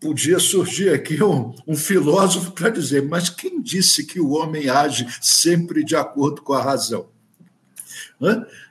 podia 0.00 0.38
surgir 0.38 0.90
aqui 0.90 1.22
um, 1.22 1.54
um 1.66 1.76
filósofo 1.76 2.52
para 2.52 2.70
dizer: 2.70 3.02
mas 3.08 3.30
quem 3.30 3.62
disse 3.62 4.04
que 4.04 4.20
o 4.20 4.32
homem 4.32 4.68
age 4.68 5.06
sempre 5.20 5.84
de 5.84 5.96
acordo 5.96 6.42
com 6.42 6.52
a 6.52 6.62
razão? 6.62 7.08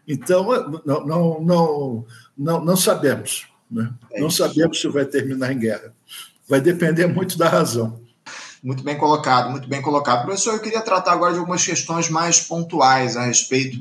Então, 0.08 0.48
não, 0.86 1.06
não, 1.06 1.42
não, 1.42 2.06
não, 2.38 2.66
não 2.66 2.78
sabemos. 2.78 3.48
Né? 3.70 3.92
É 4.12 4.22
não 4.22 4.30
sabemos 4.30 4.80
se 4.80 4.88
vai 4.88 5.06
terminar 5.06 5.52
em 5.52 5.60
guerra. 5.60 5.94
Vai 6.48 6.62
depender 6.62 7.08
muito 7.08 7.38
da 7.38 7.48
razão. 7.48 8.03
Muito 8.64 8.82
bem 8.82 8.98
colocado, 8.98 9.52
muito 9.52 9.68
bem 9.68 9.82
colocado. 9.82 10.24
Professor, 10.24 10.54
eu 10.54 10.62
queria 10.62 10.80
tratar 10.80 11.12
agora 11.12 11.34
de 11.34 11.40
algumas 11.40 11.66
questões 11.66 12.10
mais 12.10 12.40
pontuais 12.40 13.18
a 13.18 13.26
respeito 13.26 13.78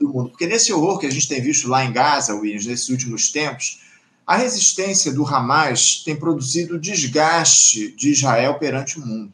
do 0.00 0.08
mundo. 0.08 0.30
Porque 0.30 0.46
nesse 0.46 0.72
horror 0.72 0.98
que 0.98 1.04
a 1.04 1.10
gente 1.10 1.28
tem 1.28 1.42
visto 1.42 1.68
lá 1.68 1.84
em 1.84 1.92
Gaza, 1.92 2.34
Williams, 2.34 2.64
nesses 2.64 2.88
últimos 2.88 3.30
tempos, 3.30 3.82
a 4.26 4.34
resistência 4.34 5.12
do 5.12 5.26
Hamas 5.26 6.02
tem 6.02 6.16
produzido 6.16 6.80
desgaste 6.80 7.92
de 7.92 8.10
Israel 8.12 8.54
perante 8.54 8.98
o 8.98 9.06
mundo. 9.06 9.30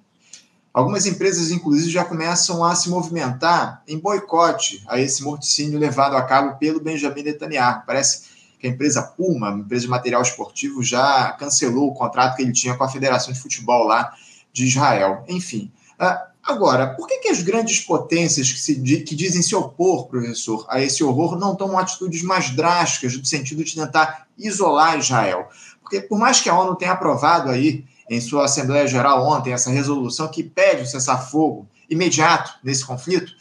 Algumas 0.74 1.06
empresas, 1.06 1.52
inclusive, 1.52 1.92
já 1.92 2.04
começam 2.04 2.64
a 2.64 2.74
se 2.74 2.90
movimentar 2.90 3.84
em 3.86 3.96
boicote 3.96 4.82
a 4.88 4.98
esse 4.98 5.22
morticínio 5.22 5.78
levado 5.78 6.16
a 6.16 6.22
cabo 6.22 6.58
pelo 6.58 6.80
Benjamin 6.80 7.22
Netanyahu. 7.22 7.84
Parece 7.86 8.22
que 8.58 8.66
a 8.66 8.70
empresa 8.70 9.02
Puma, 9.02 9.50
uma 9.50 9.60
empresa 9.60 9.84
de 9.84 9.90
material 9.90 10.22
esportivo, 10.22 10.82
já 10.82 11.30
cancelou 11.38 11.88
o 11.88 11.94
contrato 11.94 12.34
que 12.34 12.42
ele 12.42 12.52
tinha 12.52 12.74
com 12.74 12.82
a 12.82 12.88
Federação 12.88 13.32
de 13.32 13.38
Futebol 13.38 13.86
lá 13.86 14.12
de 14.52 14.66
Israel. 14.66 15.24
Enfim. 15.28 15.70
Uh, 16.00 16.28
agora, 16.42 16.94
por 16.94 17.06
que, 17.06 17.18
que 17.18 17.28
as 17.28 17.42
grandes 17.42 17.80
potências 17.80 18.50
que, 18.50 18.58
se, 18.58 18.74
que 19.02 19.14
dizem 19.14 19.42
se 19.42 19.54
opor, 19.54 20.06
professor, 20.06 20.64
a 20.68 20.80
esse 20.80 21.02
horror 21.02 21.38
não 21.38 21.54
tomam 21.54 21.78
atitudes 21.78 22.22
mais 22.22 22.50
drásticas 22.50 23.16
no 23.16 23.24
sentido 23.24 23.64
de 23.64 23.74
tentar 23.74 24.26
isolar 24.38 24.98
Israel? 24.98 25.48
Porque 25.80 26.00
por 26.00 26.18
mais 26.18 26.40
que 26.40 26.48
a 26.48 26.58
ONU 26.58 26.76
tenha 26.76 26.92
aprovado 26.92 27.50
aí 27.50 27.84
em 28.10 28.20
sua 28.20 28.44
Assembleia 28.44 28.86
Geral 28.86 29.26
ontem 29.26 29.52
essa 29.52 29.70
resolução 29.70 30.28
que 30.28 30.42
pede 30.42 30.82
o 30.82 30.86
cessar-fogo 30.86 31.68
imediato 31.88 32.52
nesse 32.62 32.84
conflito, 32.84 33.32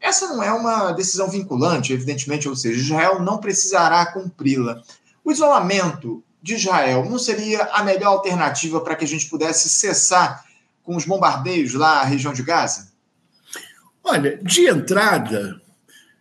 essa 0.00 0.28
não 0.28 0.42
é 0.42 0.50
uma 0.50 0.92
decisão 0.92 1.28
vinculante, 1.28 1.92
evidentemente, 1.92 2.48
ou 2.48 2.56
seja, 2.56 2.80
Israel 2.80 3.20
não 3.20 3.38
precisará 3.38 4.06
cumpri-la. 4.06 4.82
O 5.22 5.30
isolamento 5.30 6.24
de 6.42 6.54
Israel 6.54 7.04
não 7.04 7.18
seria 7.18 7.64
a 7.64 7.84
melhor 7.84 8.12
alternativa 8.12 8.80
para 8.80 8.96
que 8.96 9.04
a 9.04 9.08
gente 9.08 9.26
pudesse 9.28 9.68
cessar 9.68 10.44
com 10.90 10.96
os 10.96 11.04
bombardeios 11.04 11.72
lá 11.74 12.00
na 12.00 12.02
região 12.02 12.32
de 12.32 12.42
Gaza? 12.42 12.90
Olha, 14.02 14.40
de 14.42 14.66
entrada, 14.66 15.62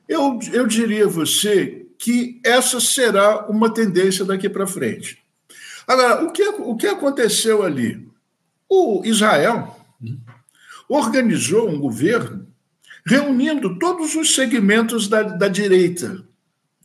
eu, 0.08 0.38
eu 0.54 0.68
diria 0.68 1.06
a 1.06 1.10
você 1.10 1.88
que 1.98 2.40
essa 2.46 2.80
será 2.80 3.48
uma 3.48 3.74
tendência 3.74 4.24
daqui 4.24 4.48
para 4.48 4.68
frente. 4.68 5.24
Agora, 5.88 6.24
o 6.24 6.32
que, 6.32 6.44
o 6.44 6.76
que 6.76 6.86
aconteceu 6.86 7.64
ali? 7.64 8.08
O 8.70 9.02
Israel 9.04 9.76
organizou 10.88 11.68
um 11.68 11.80
governo 11.80 12.46
reunindo 13.04 13.80
todos 13.80 14.14
os 14.14 14.36
segmentos 14.36 15.08
da, 15.08 15.24
da 15.24 15.48
direita, 15.48 16.24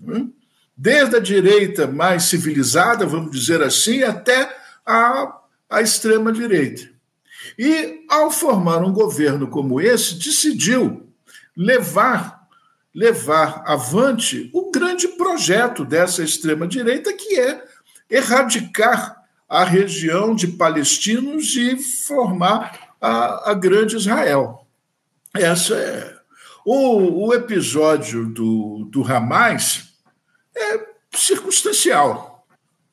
né? 0.00 0.26
desde 0.74 1.16
a 1.16 1.20
direita 1.20 1.86
mais 1.86 2.22
civilizada, 2.22 3.04
vamos 3.04 3.30
dizer 3.30 3.62
assim, 3.62 4.02
até 4.02 4.56
a, 4.86 5.38
a 5.68 5.82
extrema-direita. 5.82 6.93
E, 7.58 8.04
ao 8.08 8.30
formar 8.30 8.82
um 8.82 8.92
governo 8.92 9.48
como 9.48 9.80
esse, 9.80 10.14
decidiu 10.14 11.08
levar 11.56 12.44
levar 12.94 13.64
avante 13.66 14.48
o 14.54 14.70
grande 14.70 15.08
projeto 15.08 15.84
dessa 15.84 16.22
extrema 16.22 16.64
direita 16.64 17.12
que 17.12 17.40
é 17.40 17.64
erradicar 18.08 19.20
a 19.48 19.64
região 19.64 20.32
de 20.32 20.46
palestinos 20.46 21.56
e 21.56 21.76
formar 21.76 22.94
a, 23.00 23.50
a 23.50 23.54
grande 23.54 23.96
Israel. 23.96 24.64
Essa 25.34 25.74
é 25.74 26.14
o, 26.64 27.26
o 27.26 27.34
episódio 27.34 28.26
do, 28.26 28.88
do 28.90 29.04
Hamas 29.04 29.92
é 30.56 30.86
circunstancial. 31.12 32.33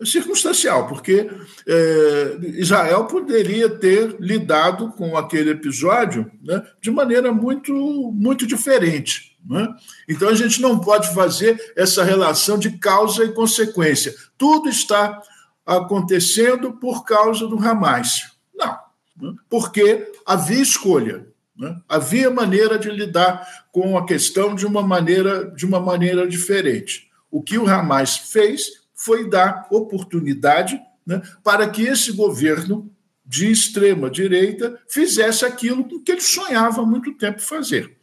Circunstancial, 0.05 0.88
porque 0.88 1.29
é, 1.67 2.38
Israel 2.55 3.05
poderia 3.05 3.70
ter 3.70 4.15
lidado 4.20 4.89
com 4.93 5.17
aquele 5.17 5.51
episódio 5.51 6.31
né, 6.43 6.63
de 6.81 6.89
maneira 6.89 7.31
muito, 7.31 7.74
muito 8.13 8.48
diferente. 8.48 9.38
Né? 9.48 9.67
Então 10.08 10.29
a 10.29 10.36
gente 10.36 10.62
não 10.62 10.79
pode 10.79 11.13
fazer 11.13 11.74
essa 11.75 12.03
relação 12.03 12.58
de 12.58 12.77
causa 12.77 13.24
e 13.24 13.34
consequência. 13.34 14.13
Tudo 14.38 14.70
está 14.70 15.22
acontecendo 15.65 16.74
por 16.74 17.03
causa 17.03 17.48
do 17.48 17.58
Hamas. 17.58 18.31
Não, 18.55 18.77
né? 19.20 19.34
porque 19.50 20.12
havia 20.25 20.62
escolha. 20.62 21.27
Né? 21.55 21.75
Havia 21.88 22.29
maneira 22.31 22.77
de 22.77 22.89
lidar 22.89 23.48
com 23.72 23.98
a 23.98 24.05
questão 24.05 24.55
de 24.55 24.65
uma 24.65 24.81
maneira, 24.81 25.51
de 25.51 25.65
uma 25.65 25.79
maneira 25.79 26.27
diferente. 26.27 27.10
O 27.29 27.41
que 27.41 27.58
o 27.58 27.67
Hamas 27.67 28.17
fez 28.17 28.80
foi 29.03 29.27
dar 29.27 29.67
oportunidade 29.72 30.79
né, 31.05 31.22
para 31.43 31.67
que 31.67 31.81
esse 31.81 32.12
governo 32.12 32.93
de 33.25 33.51
extrema 33.51 34.12
direita 34.12 34.79
fizesse 34.88 35.43
aquilo 35.43 36.01
que 36.03 36.12
ele 36.12 36.22
sonhava 36.22 36.81
há 36.81 36.86
muito 36.86 37.12
tempo 37.13 37.41
fazer. 37.41 37.98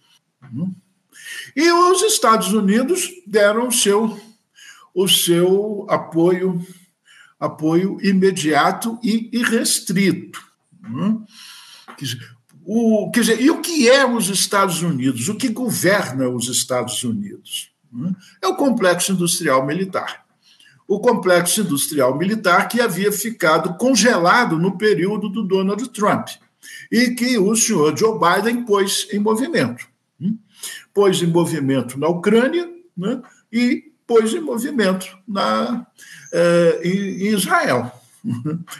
E 1.55 1.71
os 1.71 2.03
Estados 2.03 2.53
Unidos 2.53 3.09
deram 3.25 3.69
o 3.69 3.73
seu, 3.73 4.19
o 4.93 5.07
seu 5.07 5.87
apoio, 5.89 6.67
apoio 7.39 7.99
imediato 8.03 8.99
e 9.01 9.31
irrestrito. 9.33 10.43
O, 12.65 13.11
quer 13.13 13.21
dizer, 13.21 13.41
e 13.41 13.51
o 13.51 13.61
que 13.61 13.89
é 13.89 14.05
os 14.05 14.29
Estados 14.29 14.83
Unidos? 14.83 15.29
O 15.29 15.37
que 15.37 15.49
governa 15.49 16.29
os 16.29 16.49
Estados 16.49 17.05
Unidos? 17.05 17.71
É 18.43 18.49
o 18.49 18.57
complexo 18.57 19.13
industrial 19.13 19.65
militar 19.65 20.28
o 20.89 20.99
complexo 20.99 21.61
industrial 21.61 22.17
militar 22.17 22.67
que 22.67 22.81
havia 22.81 23.13
ficado 23.13 23.77
congelado 23.77 24.59
no 24.59 24.79
período 24.79 25.29
do 25.29 25.43
Donald 25.43 25.87
Trump 25.91 26.29
e 26.91 27.11
que 27.11 27.39
o 27.39 27.55
senhor 27.55 27.97
Joe 27.97 28.19
Biden 28.19 28.65
pôs 28.65 29.07
em 29.13 29.19
movimento. 29.19 29.87
Hum? 30.19 30.39
Pôs 30.95 31.23
em 31.23 31.27
movimento 31.27 31.99
na 31.99 32.09
Ucrânia 32.09 32.69
né? 32.97 33.21
e 33.53 33.93
pôs 34.07 34.33
em 34.33 34.41
movimento 34.41 35.07
na, 35.29 35.87
eh, 36.33 36.81
em 36.83 37.27
Israel. 37.27 37.93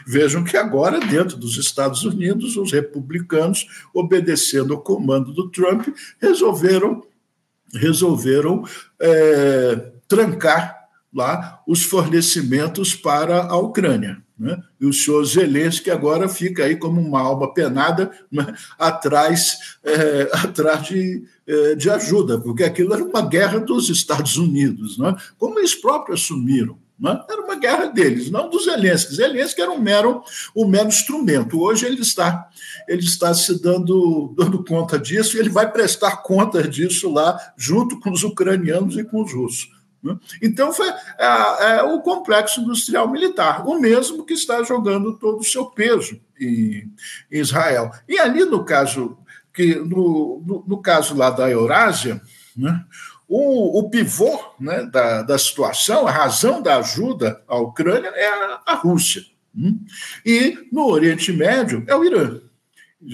Vejam 0.05 0.43
que 0.43 0.57
agora, 0.57 0.99
dentro 0.99 1.37
dos 1.37 1.57
Estados 1.57 2.03
Unidos, 2.03 2.57
os 2.57 2.71
republicanos, 2.71 3.67
obedecendo 3.93 4.73
ao 4.73 4.81
comando 4.81 5.31
do 5.31 5.49
Trump, 5.49 5.87
resolveram, 6.19 7.03
resolveram 7.73 8.63
é, 8.99 9.91
trancar 10.07 10.78
lá 11.13 11.61
os 11.67 11.83
fornecimentos 11.83 12.95
para 12.95 13.43
a 13.43 13.57
Ucrânia. 13.57 14.21
Né? 14.39 14.57
E 14.79 14.85
o 14.85 14.93
senhor 14.93 15.23
Zelensky 15.25 15.91
agora 15.91 16.29
fica 16.29 16.63
aí 16.63 16.77
como 16.77 17.01
uma 17.01 17.19
alma 17.19 17.53
penada 17.53 18.09
né? 18.31 18.55
atrás, 18.77 19.57
é, 19.83 20.29
atrás 20.31 20.87
de, 20.87 21.23
é, 21.45 21.75
de 21.75 21.89
ajuda, 21.89 22.39
porque 22.39 22.63
aquilo 22.63 22.93
era 22.93 23.03
uma 23.03 23.21
guerra 23.21 23.59
dos 23.59 23.89
Estados 23.89 24.37
Unidos, 24.37 24.97
né? 24.97 25.13
como 25.37 25.59
eles 25.59 25.75
próprios 25.75 26.21
assumiram. 26.21 26.77
Né? 26.97 27.17
Era 27.29 27.41
uma 27.41 27.55
guerra 27.55 27.85
deles, 27.87 28.29
não 28.29 28.49
dos 28.49 28.65
Zelensky. 28.65 29.15
Zelensky 29.15 29.61
era 29.61 29.71
um 29.71 29.79
mero, 29.79 30.21
um 30.55 30.67
mero 30.67 30.87
instrumento. 30.87 31.59
Hoje 31.59 31.85
ele 31.85 32.01
está, 32.01 32.49
ele 32.87 33.03
está 33.03 33.33
se 33.33 33.61
dando, 33.61 34.33
dando 34.37 34.63
conta 34.63 34.99
disso 34.99 35.35
e 35.35 35.39
ele 35.39 35.49
vai 35.49 35.71
prestar 35.71 36.17
conta 36.17 36.65
disso 36.65 37.11
lá, 37.11 37.37
junto 37.57 37.99
com 37.99 38.11
os 38.11 38.23
ucranianos 38.23 38.97
e 38.97 39.03
com 39.03 39.21
os 39.21 39.33
russos. 39.33 39.69
Né? 40.03 40.17
Então, 40.41 40.71
foi 40.71 40.87
é, 40.87 41.77
é, 41.77 41.83
o 41.83 42.01
complexo 42.01 42.61
industrial 42.61 43.09
militar, 43.09 43.67
o 43.67 43.79
mesmo 43.79 44.25
que 44.25 44.33
está 44.33 44.63
jogando 44.63 45.17
todo 45.17 45.39
o 45.39 45.43
seu 45.43 45.65
peso 45.65 46.19
em, 46.39 46.91
Israel. 47.29 47.91
E 48.07 48.17
ali, 48.17 48.45
no 48.45 48.63
caso, 48.63 49.17
que, 49.53 49.75
no, 49.75 50.41
no, 50.45 50.63
no 50.67 50.81
caso 50.81 51.15
lá 51.15 51.29
da 51.29 51.49
Eurásia, 51.49 52.21
né, 52.55 52.83
o, 53.27 53.79
o 53.79 53.89
pivô 53.89 54.39
né, 54.59 54.83
da, 54.85 55.21
da 55.21 55.37
situação, 55.37 56.07
a 56.07 56.11
razão 56.11 56.61
da 56.61 56.77
ajuda 56.77 57.43
à 57.47 57.57
Ucrânia 57.57 58.09
é 58.15 58.27
a, 58.27 58.61
a 58.65 58.75
Rússia. 58.75 59.23
Né? 59.53 59.75
E 60.25 60.67
no 60.71 60.87
Oriente 60.87 61.31
Médio 61.31 61.83
é 61.87 61.95
o 61.95 62.03
Irã. 62.03 62.39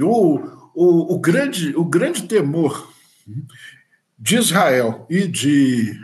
O, 0.01 0.39
o, 0.73 1.15
o, 1.15 1.19
grande, 1.19 1.75
o 1.75 1.83
grande 1.83 2.23
temor 2.23 2.93
de 4.17 4.37
Israel 4.37 5.05
e 5.09 5.27
de 5.27 5.99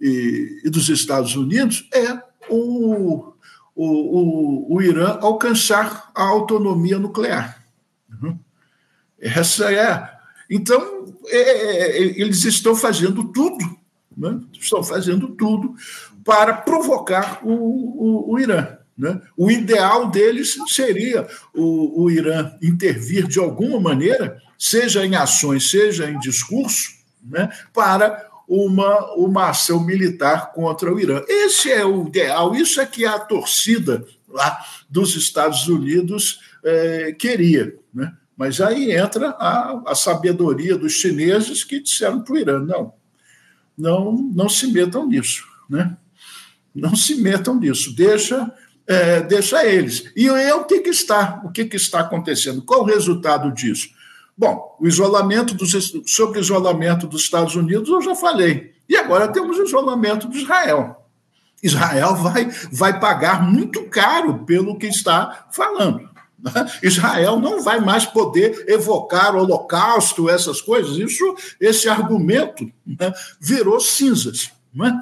e, 0.00 0.62
e 0.64 0.70
dos 0.70 0.88
Estados 0.88 1.34
Unidos 1.36 1.88
é 1.92 2.20
o, 2.48 3.32
o, 3.74 3.84
o, 3.84 4.76
o, 4.76 4.82
Irã 4.82 5.18
alcançar 5.20 6.10
a 6.14 6.22
autonomia 6.22 6.98
nuclear. 6.98 7.64
Uhum. 8.10 8.38
Essa 9.18 9.72
é. 9.72 10.16
Então, 10.48 11.06
é, 11.26 11.38
é, 11.38 11.98
é, 11.98 12.20
eles 12.20 12.44
estão 12.44 12.74
fazendo 12.74 13.24
tudo, 13.24 13.64
né? 14.16 14.40
estão 14.52 14.82
fazendo 14.82 15.28
tudo 15.28 15.74
para 16.24 16.54
provocar 16.54 17.40
o, 17.42 17.52
o, 17.52 18.32
o 18.32 18.38
Irã. 18.38 18.76
Né? 18.96 19.20
O 19.36 19.50
ideal 19.50 20.08
deles 20.10 20.56
seria 20.68 21.26
o, 21.54 22.04
o 22.04 22.10
Irã 22.10 22.52
intervir 22.62 23.26
de 23.26 23.38
alguma 23.38 23.78
maneira, 23.78 24.40
seja 24.58 25.04
em 25.04 25.14
ações, 25.16 25.70
seja 25.70 26.08
em 26.08 26.18
discurso, 26.18 26.92
né? 27.22 27.50
para 27.74 28.28
uma, 28.48 29.14
uma 29.14 29.50
ação 29.50 29.84
militar 29.84 30.52
contra 30.52 30.92
o 30.92 31.00
Irã. 31.00 31.22
Esse 31.28 31.70
é 31.70 31.84
o 31.84 32.06
ideal, 32.06 32.54
isso 32.54 32.80
é 32.80 32.86
que 32.86 33.04
a 33.04 33.18
torcida 33.18 34.06
lá 34.28 34.64
dos 34.88 35.16
Estados 35.16 35.66
Unidos 35.66 36.40
é, 36.64 37.12
queria. 37.12 37.76
Né? 37.92 38.12
Mas 38.36 38.60
aí 38.60 38.92
entra 38.92 39.30
a, 39.30 39.82
a 39.86 39.94
sabedoria 39.94 40.76
dos 40.76 40.92
chineses 40.92 41.64
que 41.64 41.80
disseram 41.80 42.22
para 42.22 42.34
o 42.34 42.38
Irã: 42.38 42.60
não, 42.60 42.92
não, 43.76 44.12
não 44.12 44.48
se 44.48 44.66
metam 44.68 45.06
nisso. 45.06 45.44
Né? 45.68 45.96
Não 46.74 46.94
se 46.94 47.16
metam 47.16 47.58
nisso, 47.58 47.94
deixa. 47.94 48.52
É, 48.88 49.20
deixa 49.20 49.66
eles. 49.66 50.12
E 50.14 50.28
é 50.28 50.54
o 50.54 50.62
que, 50.64 50.78
que 50.78 50.90
está, 50.90 51.42
o 51.44 51.50
que, 51.50 51.64
que 51.64 51.74
está 51.74 51.98
acontecendo? 51.98 52.62
Qual 52.62 52.82
o 52.82 52.84
resultado 52.84 53.52
disso? 53.52 53.88
Bom, 54.36 54.76
o 54.78 54.86
isolamento 54.86 55.54
dos, 55.54 55.72
sobre 56.06 56.38
o 56.38 56.42
isolamento 56.42 57.06
dos 57.06 57.22
Estados 57.22 57.54
Unidos 57.54 57.88
eu 57.88 58.02
já 58.02 58.14
falei. 58.14 58.74
E 58.88 58.96
agora 58.96 59.28
temos 59.28 59.58
o 59.58 59.64
isolamento 59.64 60.28
de 60.28 60.38
Israel. 60.38 61.06
Israel 61.62 62.14
vai, 62.14 62.50
vai 62.70 63.00
pagar 63.00 63.42
muito 63.42 63.84
caro 63.84 64.44
pelo 64.44 64.78
que 64.78 64.86
está 64.86 65.46
falando. 65.50 66.08
Né? 66.38 66.52
Israel 66.82 67.40
não 67.40 67.62
vai 67.62 67.80
mais 67.80 68.04
poder 68.04 68.66
evocar 68.68 69.34
o 69.34 69.38
holocausto, 69.38 70.28
essas 70.28 70.60
coisas. 70.60 70.98
Isso, 70.98 71.34
esse 71.58 71.88
argumento 71.88 72.70
né, 72.86 73.12
virou 73.40 73.80
cinzas. 73.80 74.52
Né? 74.72 74.92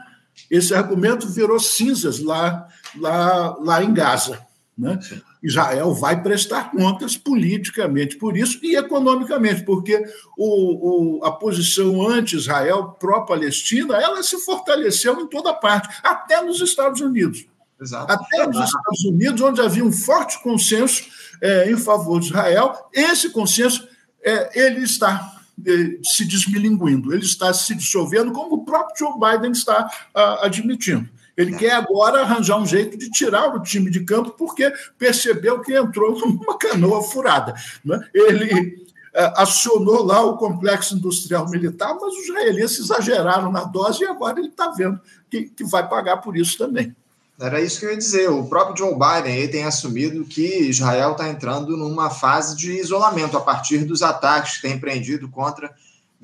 Esse 0.50 0.74
argumento 0.74 1.28
virou 1.28 1.58
cinzas 1.58 2.20
lá, 2.20 2.68
lá, 2.96 3.56
lá 3.60 3.82
em 3.82 3.92
Gaza. 3.92 4.38
Né? 4.78 4.98
Israel 5.44 5.92
vai 5.92 6.22
prestar 6.22 6.70
contas 6.70 7.18
politicamente 7.18 8.16
por 8.16 8.34
isso 8.34 8.58
e 8.62 8.76
economicamente, 8.76 9.62
porque 9.62 10.02
o, 10.38 11.18
o, 11.18 11.24
a 11.24 11.30
posição 11.30 12.08
anti-Israel, 12.08 12.96
pró-Palestina, 12.98 13.96
ela 13.96 14.22
se 14.22 14.38
fortaleceu 14.38 15.20
em 15.20 15.26
toda 15.26 15.52
parte, 15.52 15.94
até 16.02 16.42
nos 16.42 16.62
Estados 16.62 17.02
Unidos. 17.02 17.46
Exato. 17.78 18.10
Até 18.10 18.46
nos 18.46 18.64
Estados 18.64 19.04
Unidos, 19.04 19.40
onde 19.42 19.60
havia 19.60 19.84
um 19.84 19.92
forte 19.92 20.42
consenso 20.42 21.04
é, 21.42 21.70
em 21.70 21.76
favor 21.76 22.20
de 22.20 22.28
Israel, 22.28 22.88
esse 22.90 23.28
consenso 23.28 23.86
é, 24.22 24.58
ele 24.58 24.80
está 24.80 25.30
é, 25.66 25.98
se 26.02 26.24
desmilinguindo, 26.24 27.12
ele 27.12 27.24
está 27.24 27.52
se 27.52 27.74
dissolvendo, 27.74 28.32
como 28.32 28.54
o 28.54 28.64
próprio 28.64 28.96
Joe 28.96 29.20
Biden 29.20 29.52
está 29.52 29.90
a, 30.14 30.46
admitindo. 30.46 31.06
Ele 31.36 31.54
é. 31.54 31.58
quer 31.58 31.72
agora 31.72 32.20
arranjar 32.20 32.58
um 32.58 32.66
jeito 32.66 32.96
de 32.96 33.10
tirar 33.10 33.54
o 33.54 33.62
time 33.62 33.90
de 33.90 34.04
campo, 34.04 34.30
porque 34.30 34.72
percebeu 34.98 35.60
que 35.60 35.74
entrou 35.74 36.18
numa 36.20 36.56
canoa 36.58 37.02
furada. 37.02 37.54
Né? 37.84 38.00
Ele 38.12 38.84
é, 39.12 39.32
acionou 39.36 40.04
lá 40.04 40.24
o 40.24 40.36
complexo 40.36 40.96
industrial 40.96 41.48
militar, 41.48 41.94
mas 42.00 42.14
os 42.14 42.24
israelenses 42.24 42.80
exageraram 42.80 43.52
na 43.52 43.64
dose 43.64 44.02
e 44.02 44.06
agora 44.06 44.38
ele 44.38 44.48
está 44.48 44.70
vendo 44.70 45.00
que, 45.30 45.44
que 45.44 45.64
vai 45.64 45.88
pagar 45.88 46.18
por 46.18 46.36
isso 46.36 46.58
também. 46.58 46.94
Era 47.40 47.60
isso 47.60 47.80
que 47.80 47.86
eu 47.86 47.90
ia 47.90 47.96
dizer. 47.96 48.30
O 48.30 48.44
próprio 48.44 48.76
Joe 48.76 48.94
Biden 48.94 49.36
ele 49.36 49.48
tem 49.48 49.64
assumido 49.64 50.24
que 50.24 50.68
Israel 50.68 51.12
está 51.12 51.28
entrando 51.28 51.76
numa 51.76 52.08
fase 52.08 52.56
de 52.56 52.72
isolamento 52.72 53.36
a 53.36 53.40
partir 53.40 53.78
dos 53.78 54.02
ataques 54.02 54.56
que 54.56 54.62
tem 54.62 54.74
empreendido 54.74 55.28
contra 55.28 55.72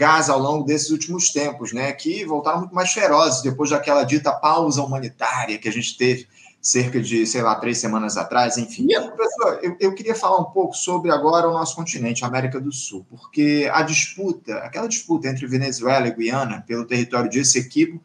Gaza 0.00 0.32
ao 0.32 0.38
longo 0.38 0.64
desses 0.64 0.88
últimos 0.88 1.28
tempos, 1.28 1.74
né, 1.74 1.92
que 1.92 2.24
voltaram 2.24 2.60
muito 2.60 2.74
mais 2.74 2.90
ferozes 2.90 3.42
depois 3.42 3.68
daquela 3.68 4.02
dita 4.02 4.32
pausa 4.32 4.82
humanitária 4.82 5.58
que 5.58 5.68
a 5.68 5.72
gente 5.72 5.94
teve 5.98 6.26
cerca 6.58 6.98
de, 7.02 7.26
sei 7.26 7.42
lá, 7.42 7.54
três 7.54 7.76
semanas 7.76 8.16
atrás, 8.16 8.56
enfim. 8.56 8.86
Professor, 8.86 9.60
eu, 9.62 9.76
eu 9.78 9.94
queria 9.94 10.14
falar 10.14 10.38
um 10.38 10.44
pouco 10.44 10.74
sobre 10.74 11.10
agora 11.10 11.46
o 11.46 11.52
nosso 11.52 11.76
continente, 11.76 12.24
a 12.24 12.28
América 12.28 12.58
do 12.58 12.72
Sul, 12.72 13.04
porque 13.10 13.70
a 13.70 13.82
disputa, 13.82 14.54
aquela 14.60 14.86
disputa 14.86 15.28
entre 15.28 15.46
Venezuela 15.46 16.08
e 16.08 16.14
Guiana 16.14 16.64
pelo 16.66 16.86
território 16.86 17.28
de 17.28 17.40
Essequibo, 17.40 18.00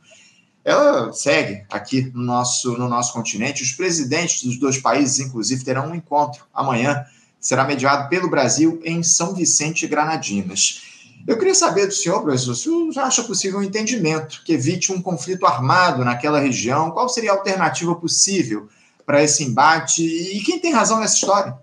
ela 0.66 1.14
segue 1.14 1.64
aqui 1.72 2.12
no 2.14 2.24
nosso, 2.24 2.78
no 2.78 2.90
nosso 2.90 3.14
continente. 3.14 3.64
Os 3.64 3.72
presidentes 3.72 4.44
dos 4.44 4.60
dois 4.60 4.78
países, 4.78 5.26
inclusive, 5.26 5.64
terão 5.64 5.92
um 5.92 5.96
encontro 5.96 6.44
amanhã. 6.54 7.06
Será 7.40 7.64
mediado 7.64 8.10
pelo 8.10 8.30
Brasil 8.30 8.82
em 8.84 9.02
São 9.02 9.34
Vicente 9.34 9.86
e 9.86 9.88
Granadinas. 9.88 10.95
Eu 11.28 11.38
queria 11.38 11.56
saber 11.56 11.88
do 11.88 11.94
senhor, 11.94 12.22
professor, 12.22 12.54
se 12.54 12.70
o 12.70 12.92
senhor 12.92 13.06
acha 13.06 13.24
possível 13.24 13.60
um 13.60 13.64
entendimento 13.64 14.44
que 14.44 14.54
evite 14.54 14.92
um 14.92 15.02
conflito 15.02 15.46
armado 15.46 16.06
naquela 16.06 16.40
região? 16.40 16.92
Qual 16.92 17.10
seria 17.10 17.32
a 17.32 17.36
alternativa 17.36 17.96
possível 17.96 18.70
para 19.06 19.24
esse 19.24 19.44
embate? 19.44 20.04
E 20.04 20.44
quem 20.44 20.60
tem 20.60 20.72
razão 20.72 21.00
nessa 21.00 21.16
história? 21.16 21.58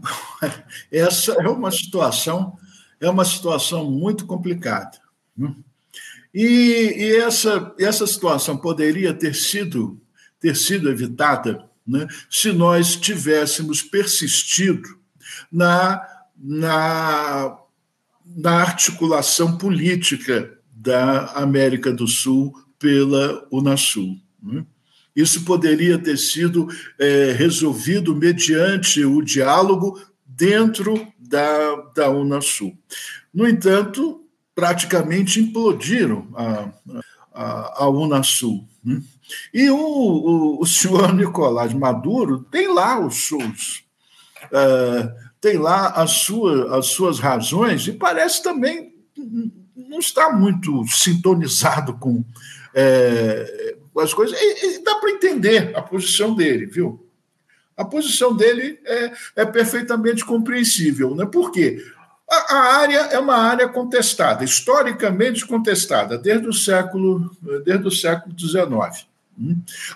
Essa 0.90 1.32
é 1.32 1.48
uma 1.48 1.70
situação, 1.70 2.56
é 3.00 3.10
uma 3.10 3.24
situação 3.24 3.90
muito 3.90 4.24
complicada. 4.24 4.98
Né? 5.36 5.52
E, 6.32 6.94
e, 6.96 7.16
essa, 7.16 7.74
essa 7.78 8.06
situação 8.06 8.56
poderia 8.56 9.12
ter 9.12 9.34
sido, 9.34 10.00
ter 10.40 10.56
sido 10.56 10.90
evitada 10.90 11.68
né, 11.86 12.06
se 12.30 12.52
nós 12.52 12.96
tivéssemos 12.96 13.82
persistido 13.82 14.88
na, 15.50 16.00
na, 16.38 17.58
na 18.36 18.60
articulação 18.60 19.56
política 19.56 20.58
da 20.72 21.26
América 21.34 21.92
do 21.92 22.06
Sul 22.06 22.52
pela 22.78 23.46
Unasul. 23.50 24.18
Né? 24.42 24.64
Isso 25.14 25.44
poderia 25.44 25.98
ter 25.98 26.16
sido 26.16 26.68
é, 26.98 27.32
resolvido 27.32 28.16
mediante 28.16 29.04
o 29.04 29.22
diálogo 29.22 30.00
dentro 30.26 31.06
da, 31.18 31.76
da 31.94 32.10
Unasul. 32.10 32.76
No 33.32 33.46
entanto, 33.46 34.24
praticamente 34.54 35.40
implodiram 35.40 36.28
a, 36.34 36.68
a, 37.32 37.84
a 37.84 37.88
Unasul. 37.88 38.66
Né? 38.84 39.00
E 39.52 39.70
o, 39.70 39.76
o, 39.76 40.62
o, 40.62 40.66
senhor 40.66 41.14
Nicolás 41.14 41.72
Maduro 41.72 42.40
tem 42.50 42.72
lá 42.72 42.98
os 42.98 43.26
seus. 43.26 43.84
Uh, 44.44 45.31
tem 45.42 45.58
lá 45.58 45.88
as, 45.88 46.12
sua, 46.12 46.78
as 46.78 46.86
suas 46.86 47.18
razões 47.18 47.88
e 47.88 47.92
parece 47.92 48.42
também 48.44 48.94
não 49.76 49.98
está 49.98 50.32
muito 50.32 50.86
sintonizado 50.86 51.94
com 51.98 52.24
é, 52.72 53.74
as 53.98 54.14
coisas. 54.14 54.38
E, 54.40 54.76
e 54.76 54.84
dá 54.84 54.94
para 54.94 55.10
entender 55.10 55.72
a 55.76 55.82
posição 55.82 56.32
dele, 56.32 56.66
viu? 56.66 57.04
A 57.76 57.84
posição 57.84 58.36
dele 58.36 58.78
é, 58.86 59.12
é 59.36 59.44
perfeitamente 59.44 60.24
compreensível. 60.24 61.12
Né? 61.16 61.26
Por 61.26 61.50
quê? 61.50 61.84
A, 62.30 62.56
área 62.76 63.00
é 63.10 63.18
uma 63.18 63.36
área 63.36 63.68
contestada, 63.68 64.44
historicamente 64.44 65.44
contestada, 65.44 66.16
desde 66.16 66.46
o 66.46 66.52
século, 66.52 67.36
desde 67.64 67.88
o 67.88 67.90
século 67.90 68.34
XIX. 68.38 69.06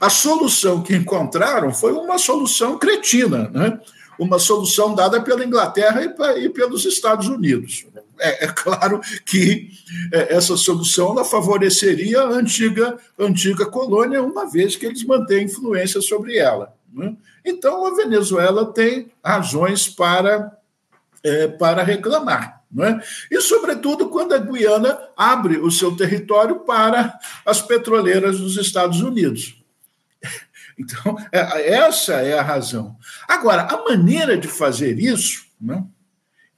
A 0.00 0.10
solução 0.10 0.82
que 0.82 0.96
encontraram 0.96 1.72
foi 1.72 1.92
uma 1.92 2.18
solução 2.18 2.78
cretina, 2.78 3.48
né? 3.50 3.78
Uma 4.18 4.38
solução 4.38 4.94
dada 4.94 5.20
pela 5.20 5.44
Inglaterra 5.44 6.02
e, 6.36 6.48
pelos 6.48 6.84
Estados 6.84 7.28
Unidos. 7.28 7.86
É, 8.18 8.46
é 8.46 8.48
claro 8.48 9.00
que 9.24 9.70
é, 10.12 10.34
essa 10.34 10.56
solução 10.56 11.12
ela 11.12 11.24
favoreceria 11.24 12.20
a 12.20 12.30
antiga, 12.30 12.96
antiga 13.18 13.66
colônia, 13.66 14.22
uma 14.22 14.50
vez 14.50 14.76
que 14.76 14.86
eles 14.86 15.04
mantêm 15.04 15.44
influência 15.44 16.00
sobre 16.00 16.38
ela. 16.38 16.74
Né? 16.92 17.14
Então, 17.44 17.86
a 17.86 17.94
Venezuela 17.94 18.72
tem 18.72 19.10
razões 19.22 19.88
para 19.88 20.56
é, 21.22 21.48
para 21.48 21.82
reclamar. 21.82 22.62
É? 22.78 23.00
E, 23.30 23.40
sobretudo, 23.40 24.08
quando 24.08 24.34
a 24.34 24.38
Guiana 24.38 24.98
abre 25.16 25.58
o 25.58 25.70
seu 25.70 25.96
território 25.96 26.60
para 26.60 27.18
as 27.44 27.62
petroleiras 27.62 28.38
dos 28.38 28.56
Estados 28.56 29.00
Unidos. 29.00 29.55
Então, 30.78 31.16
é, 31.32 31.74
essa 31.74 32.14
é 32.14 32.38
a 32.38 32.42
razão. 32.42 32.96
Agora, 33.26 33.62
a 33.62 33.84
maneira 33.88 34.36
de 34.36 34.46
fazer 34.46 34.98
isso 34.98 35.46
né, 35.60 35.82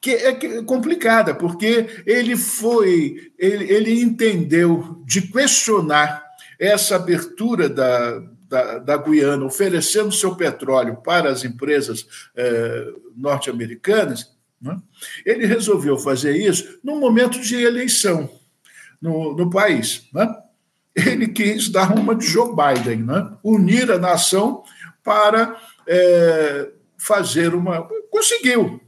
que 0.00 0.10
é 0.10 0.62
complicada, 0.62 1.34
porque 1.34 2.02
ele 2.06 2.36
foi, 2.36 3.32
ele, 3.38 3.72
ele 3.72 4.00
entendeu 4.00 5.02
de 5.06 5.22
questionar 5.22 6.24
essa 6.58 6.96
abertura 6.96 7.68
da, 7.68 8.20
da, 8.48 8.78
da, 8.78 8.96
Guiana, 8.96 9.44
oferecendo 9.44 10.10
seu 10.10 10.34
petróleo 10.34 10.96
para 10.96 11.30
as 11.30 11.44
empresas 11.44 12.06
eh, 12.34 12.92
norte-americanas, 13.16 14.36
né? 14.60 14.76
Ele 15.24 15.46
resolveu 15.46 15.96
fazer 15.96 16.36
isso 16.36 16.80
num 16.82 16.98
momento 16.98 17.40
de 17.40 17.56
eleição 17.56 18.28
no, 19.00 19.36
no 19.36 19.48
país. 19.48 20.08
Né? 20.12 20.28
Ele 21.06 21.28
quis 21.28 21.68
dar 21.68 21.96
uma 21.96 22.14
de 22.14 22.26
Joe 22.26 22.50
Biden, 22.54 23.04
né? 23.04 23.30
unir 23.42 23.90
a 23.90 23.98
nação 23.98 24.62
para 25.04 25.56
é, 25.86 26.70
fazer 26.98 27.54
uma. 27.54 27.88
Conseguiu. 28.10 28.80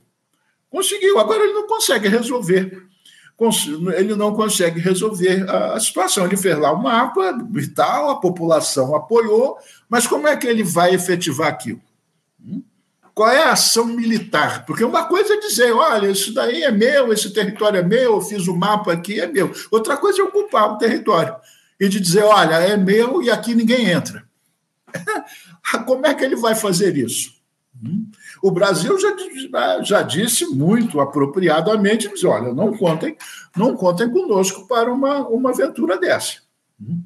Conseguiu. 0.68 1.18
Agora 1.18 1.44
ele 1.44 1.52
não 1.52 1.66
consegue 1.66 2.08
resolver. 2.08 2.86
Ele 3.96 4.14
não 4.14 4.34
consegue 4.34 4.80
resolver 4.80 5.48
a 5.48 5.80
situação. 5.80 6.26
Ele 6.26 6.36
fez 6.36 6.58
lá 6.58 6.72
o 6.72 6.82
mapa 6.82 7.38
e 7.56 7.66
tal, 7.68 8.10
a 8.10 8.20
população 8.20 8.94
apoiou, 8.94 9.56
mas 9.88 10.06
como 10.06 10.28
é 10.28 10.36
que 10.36 10.46
ele 10.46 10.62
vai 10.62 10.94
efetivar 10.94 11.48
aquilo? 11.48 11.80
Hum? 12.38 12.62
qual 13.14 13.28
é 13.28 13.42
a 13.42 13.52
ação 13.52 13.84
militar? 13.84 14.64
Porque 14.64 14.82
uma 14.82 15.04
coisa 15.04 15.34
é 15.34 15.40
dizer, 15.40 15.72
olha, 15.72 16.10
isso 16.10 16.32
daí 16.32 16.62
é 16.62 16.70
meu, 16.70 17.12
esse 17.12 17.30
território 17.34 17.78
é 17.78 17.82
meu, 17.82 18.14
eu 18.14 18.20
fiz 18.22 18.46
o 18.48 18.56
mapa 18.56 18.94
aqui, 18.94 19.20
é 19.20 19.26
meu. 19.26 19.52
Outra 19.70 19.98
coisa 19.98 20.22
é 20.22 20.24
ocupar 20.24 20.72
o 20.72 20.78
território 20.78 21.36
e 21.80 21.88
de 21.88 21.98
dizer, 21.98 22.22
olha, 22.22 22.56
é 22.56 22.76
meu 22.76 23.22
e 23.22 23.30
aqui 23.30 23.54
ninguém 23.54 23.88
entra. 23.88 24.22
Como 25.86 26.06
é 26.06 26.14
que 26.14 26.22
ele 26.22 26.36
vai 26.36 26.54
fazer 26.54 26.96
isso? 26.96 27.40
O 28.42 28.50
Brasil 28.50 28.98
já, 28.98 29.82
já 29.82 30.02
disse 30.02 30.44
muito 30.46 31.00
apropriadamente, 31.00 32.08
diz, 32.08 32.24
olha, 32.24 32.52
não 32.52 32.76
contem, 32.76 33.16
não 33.56 33.74
contem 33.74 34.10
conosco 34.10 34.68
para 34.68 34.92
uma, 34.92 35.26
uma 35.28 35.50
aventura 35.50 35.98
dessa. 35.98 36.38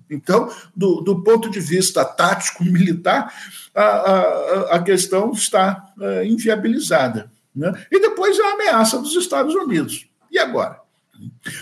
Então, 0.09 0.51
do, 0.75 1.01
do, 1.01 1.23
ponto 1.23 1.51
de 1.51 1.61
vista 1.61 2.05
tático 2.05 2.63
militar, 2.65 3.33
a, 3.75 3.83
a, 3.83 4.77
a 4.77 4.83
questão 4.83 5.31
está 5.33 5.93
é, 6.01 6.27
inviabilizada. 6.27 7.31
Né? 7.55 7.73
E 7.91 8.01
depois 8.01 8.39
a 8.39 8.53
ameaça 8.53 8.99
dos 8.99 9.15
Estados 9.15 9.55
Unidos. 9.55 10.09
E 10.31 10.39
agora? 10.39 10.84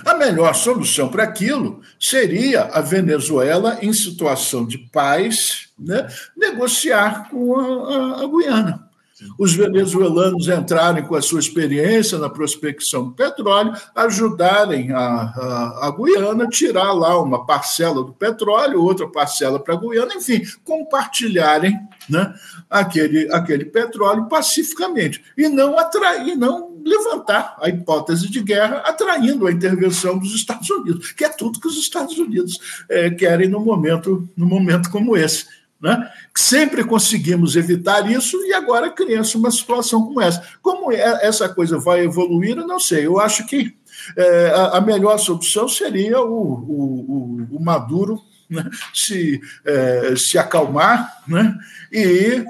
A 0.04 0.14
melhor 0.14 0.54
solução 0.54 1.08
para 1.08 1.24
aquilo 1.24 1.80
seria 1.98 2.64
a 2.64 2.80
Venezuela, 2.80 3.78
em 3.82 3.92
situação 3.92 4.66
de 4.66 4.78
paz, 4.78 5.68
né, 5.78 6.08
negociar 6.36 7.28
com 7.30 7.56
a, 7.56 7.64
a, 7.64 8.22
a 8.22 8.26
Guiana. 8.26 8.92
Os 9.38 9.54
venezuelanos 9.54 10.48
entrarem 10.48 11.04
com 11.04 11.14
a 11.14 11.22
sua 11.22 11.40
experiência 11.40 12.18
na 12.18 12.28
prospecção 12.28 13.04
do 13.04 13.12
petróleo, 13.12 13.72
ajudarem 13.94 14.92
a, 14.92 14.98
a, 14.98 15.86
a 15.86 15.90
Guiana, 15.90 16.48
tirar 16.48 16.92
lá 16.92 17.20
uma 17.20 17.46
parcela 17.46 18.02
do 18.02 18.12
petróleo, 18.12 18.82
outra 18.82 19.06
parcela 19.08 19.60
para 19.60 19.74
a 19.74 19.76
Guiana, 19.76 20.14
enfim, 20.14 20.42
compartilharem 20.64 21.78
né, 22.08 22.34
aquele, 22.68 23.32
aquele 23.32 23.64
petróleo 23.64 24.26
pacificamente. 24.26 25.22
E 25.36 25.48
não 25.48 25.78
atrair, 25.78 26.36
não 26.36 26.71
levantar 26.84 27.56
a 27.60 27.68
hipótese 27.68 28.30
de 28.30 28.42
guerra, 28.42 28.78
atraindo 28.78 29.46
a 29.46 29.52
intervenção 29.52 30.18
dos 30.18 30.34
Estados 30.34 30.68
Unidos, 30.70 31.12
que 31.12 31.24
é 31.24 31.28
tudo 31.28 31.60
que 31.60 31.68
os 31.68 31.78
Estados 31.78 32.18
Unidos 32.18 32.84
é, 32.88 33.10
querem 33.10 33.48
no 33.48 33.60
momento, 33.60 34.28
no 34.36 34.46
momento 34.46 34.90
como 34.90 35.16
esse. 35.16 35.46
Né? 35.80 36.08
Sempre 36.32 36.84
conseguimos 36.84 37.56
evitar 37.56 38.08
isso 38.08 38.40
e 38.44 38.52
agora 38.52 38.88
cria-se 38.88 39.36
uma 39.36 39.50
situação 39.50 40.02
como 40.02 40.20
essa. 40.20 40.42
Como 40.62 40.92
é, 40.92 41.26
essa 41.26 41.48
coisa 41.48 41.76
vai 41.78 42.04
evoluir, 42.04 42.56
eu 42.56 42.66
não 42.66 42.78
sei. 42.78 43.06
Eu 43.06 43.18
acho 43.18 43.44
que 43.46 43.74
é, 44.16 44.52
a, 44.54 44.78
a, 44.78 44.80
melhor 44.80 45.18
solução 45.18 45.68
seria 45.68 46.20
o, 46.20 46.30
o, 46.30 47.48
o, 47.50 47.56
o 47.56 47.60
Maduro 47.60 48.22
né? 48.48 48.68
se, 48.94 49.40
é, 49.64 50.14
se 50.16 50.38
acalmar 50.38 51.22
né? 51.26 51.56
e 51.90 52.44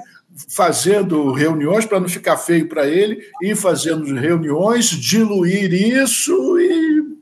fazendo 0.49 1.31
reuniões 1.31 1.85
para 1.85 1.99
não 1.99 2.09
ficar 2.09 2.37
feio 2.37 2.67
para 2.67 2.87
ele, 2.87 3.21
ir 3.41 3.55
fazendo 3.55 4.05
reuniões, 4.15 4.89
diluir 4.89 5.73
isso 5.73 6.59
e 6.59 7.13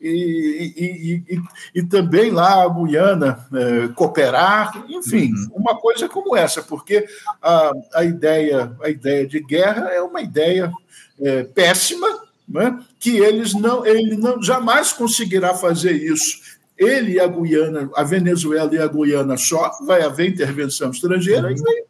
e, 0.00 1.22
e, 1.28 1.42
e, 1.74 1.82
também 1.82 2.30
lá 2.30 2.64
a 2.64 2.68
Guiana 2.68 3.46
é, 3.52 3.88
cooperar, 3.88 4.84
enfim, 4.88 5.30
uhum. 5.30 5.50
uma 5.56 5.76
coisa 5.76 6.08
como 6.08 6.34
essa, 6.34 6.62
porque 6.62 7.06
a, 7.42 7.70
a, 7.94 8.04
ideia, 8.04 8.74
a 8.82 8.88
ideia 8.88 9.26
de 9.26 9.40
guerra 9.40 9.90
é 9.90 10.00
uma 10.00 10.22
ideia 10.22 10.72
é, 11.20 11.42
péssima, 11.44 12.08
né, 12.48 12.80
que 12.98 13.18
eles 13.18 13.52
não, 13.52 13.84
ele 13.84 14.16
não 14.16 14.42
jamais 14.42 14.90
conseguirá 14.92 15.54
fazer 15.54 15.92
isso. 15.92 16.58
Ele 16.78 17.12
e 17.12 17.20
a 17.20 17.26
Guiana, 17.26 17.90
a 17.94 18.02
Venezuela 18.02 18.74
e 18.74 18.78
a 18.78 18.86
Guiana 18.86 19.36
só, 19.36 19.70
vai 19.86 20.00
haver 20.02 20.30
intervenção 20.30 20.90
estrangeira 20.90 21.48
uhum. 21.48 21.52
e 21.52 21.84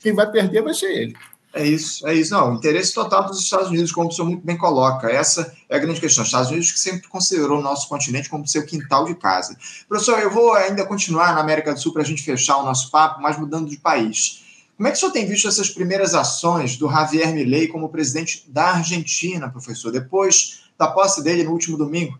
Quem 0.00 0.14
vai 0.14 0.30
perder 0.30 0.62
vai 0.62 0.74
ser 0.74 0.92
ele. 0.92 1.16
É 1.52 1.66
isso, 1.66 2.06
é 2.06 2.14
isso. 2.14 2.32
Não, 2.32 2.54
interesse 2.54 2.92
total 2.92 3.26
dos 3.26 3.40
Estados 3.40 3.68
Unidos, 3.68 3.90
como 3.90 4.08
o 4.08 4.12
senhor 4.12 4.28
muito 4.28 4.44
bem 4.44 4.56
coloca. 4.56 5.10
Essa 5.10 5.52
é 5.68 5.76
a 5.76 5.78
grande 5.78 6.00
questão. 6.00 6.22
Os 6.22 6.28
Estados 6.28 6.50
Unidos 6.50 6.70
que 6.70 6.78
sempre 6.78 7.08
considerou 7.08 7.58
o 7.58 7.62
nosso 7.62 7.88
continente 7.88 8.28
como 8.28 8.46
seu 8.46 8.64
quintal 8.64 9.06
de 9.06 9.14
casa. 9.14 9.56
Professor, 9.88 10.18
eu 10.18 10.30
vou 10.30 10.52
ainda 10.52 10.84
continuar 10.84 11.34
na 11.34 11.40
América 11.40 11.72
do 11.72 11.80
Sul 11.80 11.92
para 11.92 12.02
a 12.02 12.04
gente 12.04 12.22
fechar 12.22 12.58
o 12.58 12.64
nosso 12.64 12.90
papo, 12.90 13.20
mas 13.22 13.38
mudando 13.38 13.68
de 13.68 13.78
país. 13.78 14.44
Como 14.76 14.86
é 14.86 14.92
que 14.92 14.98
o 14.98 15.00
senhor 15.00 15.10
tem 15.10 15.26
visto 15.26 15.48
essas 15.48 15.70
primeiras 15.70 16.14
ações 16.14 16.76
do 16.76 16.88
Javier 16.88 17.34
Milei 17.34 17.66
como 17.66 17.88
presidente 17.88 18.44
da 18.46 18.74
Argentina, 18.74 19.50
professor, 19.50 19.90
depois 19.90 20.60
da 20.78 20.86
posse 20.86 21.24
dele 21.24 21.42
no 21.42 21.50
último 21.50 21.76
domingo? 21.76 22.16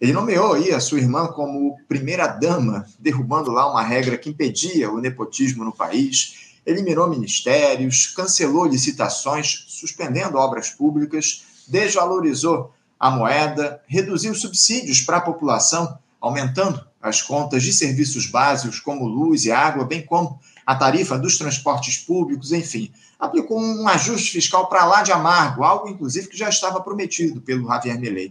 Ele 0.00 0.12
nomeou 0.12 0.52
aí 0.52 0.72
a 0.72 0.78
sua 0.78 1.00
irmã 1.00 1.26
como 1.26 1.76
primeira-dama, 1.88 2.86
derrubando 2.98 3.50
lá 3.50 3.68
uma 3.68 3.82
regra 3.82 4.18
que 4.18 4.28
impedia 4.28 4.90
o 4.90 5.00
nepotismo 5.00 5.64
no 5.64 5.72
país 5.72 6.46
eliminou 6.66 7.08
ministérios, 7.08 8.08
cancelou 8.08 8.66
licitações, 8.66 9.64
suspendendo 9.68 10.36
obras 10.36 10.70
públicas, 10.70 11.44
desvalorizou 11.68 12.72
a 12.98 13.10
moeda, 13.10 13.80
reduziu 13.86 14.34
subsídios 14.34 15.00
para 15.00 15.18
a 15.18 15.20
população, 15.20 15.98
aumentando 16.20 16.84
as 17.00 17.22
contas 17.22 17.62
de 17.62 17.72
serviços 17.72 18.26
básicos 18.26 18.80
como 18.80 19.06
luz 19.06 19.44
e 19.44 19.52
água, 19.52 19.84
bem 19.84 20.04
como 20.04 20.40
a 20.64 20.74
tarifa 20.74 21.16
dos 21.16 21.38
transportes 21.38 21.98
públicos, 21.98 22.50
enfim, 22.50 22.90
aplicou 23.18 23.60
um 23.60 23.86
ajuste 23.86 24.32
fiscal 24.32 24.68
para 24.68 24.84
lá 24.84 25.02
de 25.02 25.12
amargo, 25.12 25.62
algo 25.62 25.88
inclusive 25.88 26.26
que 26.26 26.36
já 26.36 26.48
estava 26.48 26.80
prometido 26.80 27.40
pelo 27.40 27.68
Javier 27.68 28.00
Milei. 28.00 28.28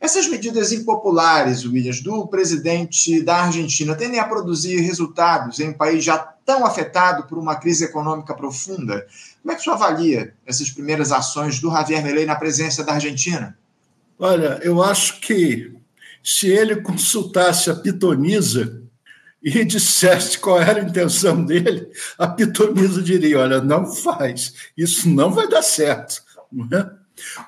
Essas 0.00 0.26
medidas 0.28 0.72
impopulares, 0.72 1.64
Williams, 1.64 2.00
do 2.00 2.26
presidente 2.26 3.20
da 3.22 3.44
Argentina 3.44 3.94
tendem 3.94 4.20
a 4.20 4.28
produzir 4.28 4.80
resultados 4.80 5.58
em 5.58 5.70
um 5.70 5.72
país 5.74 6.04
já 6.04 6.35
tão 6.46 6.64
afetado 6.64 7.24
por 7.24 7.36
uma 7.36 7.56
crise 7.56 7.84
econômica 7.84 8.32
profunda? 8.32 9.04
Como 9.42 9.52
é 9.52 9.56
que 9.56 9.62
você 9.62 9.70
avalia 9.70 10.32
essas 10.46 10.70
primeiras 10.70 11.10
ações 11.10 11.58
do 11.58 11.70
Javier 11.70 12.02
Milei 12.02 12.24
na 12.24 12.36
presença 12.36 12.84
da 12.84 12.92
Argentina? 12.92 13.58
Olha, 14.16 14.60
eu 14.62 14.80
acho 14.82 15.20
que 15.20 15.74
se 16.22 16.48
ele 16.48 16.76
consultasse 16.76 17.68
a 17.68 17.74
pitonisa 17.74 18.80
e 19.42 19.62
dissesse 19.66 20.38
qual 20.38 20.62
era 20.62 20.80
a 20.80 20.84
intenção 20.84 21.44
dele, 21.44 21.90
a 22.16 22.28
pitonisa 22.28 23.02
diria: 23.02 23.40
olha, 23.40 23.60
não 23.60 23.84
faz, 23.84 24.54
isso 24.76 25.08
não 25.08 25.32
vai 25.32 25.48
dar 25.48 25.62
certo. 25.62 26.22
É? 26.72 26.88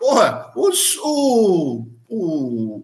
Ora, 0.02 0.52
os, 0.56 0.96
o, 1.00 1.86
o, 2.08 2.82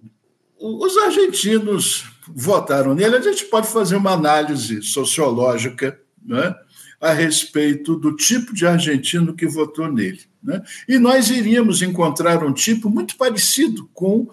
os 0.59 0.97
argentinos 0.99 2.05
votaram 2.29 2.95
nele. 2.95 3.17
A 3.17 3.21
gente 3.21 3.47
pode 3.47 3.67
fazer 3.67 3.97
uma 3.97 4.13
análise 4.13 4.83
sociológica 4.83 5.99
né, 6.25 6.55
a 7.01 7.13
respeito 7.13 7.97
do 7.97 8.17
tipo 8.17 8.55
de 8.55 8.67
argentino 8.67 9.35
que 9.35 9.47
votou 9.47 9.91
nele. 9.91 10.23
Né? 10.43 10.63
E 10.89 10.99
nós 10.99 11.31
iríamos 11.31 11.83
encontrar 11.83 12.45
um 12.45 12.53
tipo 12.53 12.89
muito 12.89 13.17
parecido 13.17 13.89
com 13.93 14.29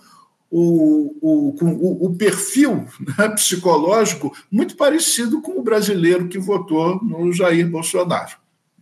o, 0.49 1.15
o, 1.21 1.53
com 1.53 1.73
o, 1.73 2.05
o 2.05 2.15
perfil 2.15 2.85
né, 3.17 3.29
psicológico 3.29 4.35
muito 4.51 4.75
parecido 4.75 5.41
com 5.41 5.59
o 5.59 5.63
brasileiro 5.63 6.27
que 6.27 6.37
votou 6.37 7.01
no 7.03 7.31
Jair 7.31 7.69
Bolsonaro. 7.69 8.35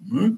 Né? 0.06 0.34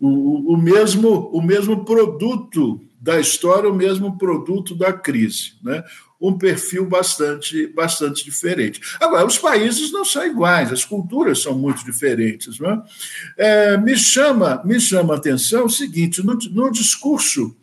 O, 0.00 0.54
o, 0.54 0.56
mesmo, 0.56 1.30
o 1.32 1.42
mesmo 1.42 1.84
produto 1.84 2.80
da 3.00 3.20
história, 3.20 3.70
o 3.70 3.74
mesmo 3.74 4.18
produto 4.18 4.74
da 4.74 4.92
crise. 4.92 5.52
Né? 5.62 5.84
Um 6.20 6.36
perfil 6.36 6.84
bastante, 6.84 7.68
bastante 7.68 8.24
diferente. 8.24 8.80
Agora, 9.00 9.26
os 9.26 9.38
países 9.38 9.92
não 9.92 10.04
são 10.04 10.26
iguais, 10.26 10.72
as 10.72 10.84
culturas 10.84 11.40
são 11.40 11.56
muito 11.56 11.84
diferentes. 11.84 12.58
Né? 12.58 12.82
É, 13.36 13.76
me, 13.76 13.96
chama, 13.96 14.60
me 14.64 14.80
chama 14.80 15.14
a 15.14 15.16
atenção 15.16 15.66
o 15.66 15.70
seguinte: 15.70 16.24
no, 16.24 16.34
no 16.34 16.72
discurso 16.72 17.56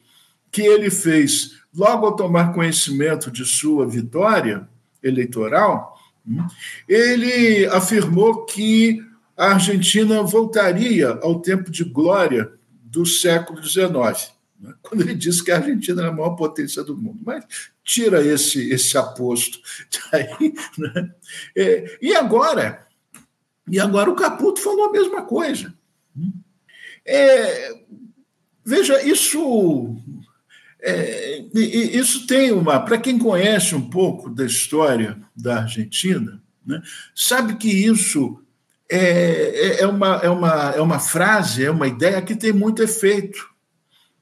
que 0.52 0.62
ele 0.62 0.90
fez 0.90 1.58
logo 1.76 2.06
ao 2.06 2.16
tomar 2.16 2.54
conhecimento 2.54 3.30
de 3.30 3.44
sua 3.44 3.86
vitória 3.86 4.68
eleitoral, 5.04 5.96
ele 6.88 7.66
afirmou 7.68 8.46
que 8.46 9.04
a 9.38 9.52
Argentina 9.52 10.24
voltaria 10.24 11.10
ao 11.22 11.42
tempo 11.42 11.70
de 11.70 11.84
glória 11.84 12.52
do 12.84 13.06
século 13.06 13.62
XIX. 13.62 14.34
Né? 14.66 14.74
quando 14.82 15.02
ele 15.02 15.14
disse 15.14 15.44
que 15.44 15.52
a 15.52 15.58
Argentina 15.58 16.02
era 16.02 16.12
a 16.12 16.14
maior 16.14 16.32
potência 16.32 16.84
do 16.84 16.98
mundo. 16.98 17.20
Mas 17.24 17.46
tira 17.84 18.26
esse, 18.26 18.72
esse 18.72 18.98
aposto. 18.98 19.60
Daí, 20.12 20.54
né? 20.78 21.12
é, 21.56 21.98
e 22.02 22.16
agora? 22.16 22.86
E 23.70 23.80
agora 23.80 24.10
o 24.10 24.16
Caputo 24.16 24.60
falou 24.60 24.86
a 24.86 24.92
mesma 24.92 25.24
coisa. 25.24 25.74
É, 27.06 27.74
veja, 28.64 29.02
isso, 29.04 29.98
é, 30.82 31.44
isso 31.54 32.26
tem 32.26 32.52
uma. 32.52 32.80
Para 32.80 32.98
quem 32.98 33.20
conhece 33.20 33.76
um 33.76 33.90
pouco 33.90 34.30
da 34.30 34.46
história 34.46 35.20
da 35.36 35.62
Argentina, 35.62 36.42
né, 36.66 36.82
sabe 37.14 37.56
que 37.56 37.70
isso 37.70 38.40
é, 38.90 38.98
é, 38.98 39.82
é, 39.82 39.88
uma, 39.88 40.16
é, 40.18 40.30
uma, 40.30 40.72
é 40.72 40.82
uma 40.82 41.00
frase, 41.00 41.66
é 41.66 41.72
uma 41.72 41.88
ideia 41.88 42.22
que 42.22 42.36
tem 42.36 42.54
muito 42.54 42.84
efeito 42.84 43.55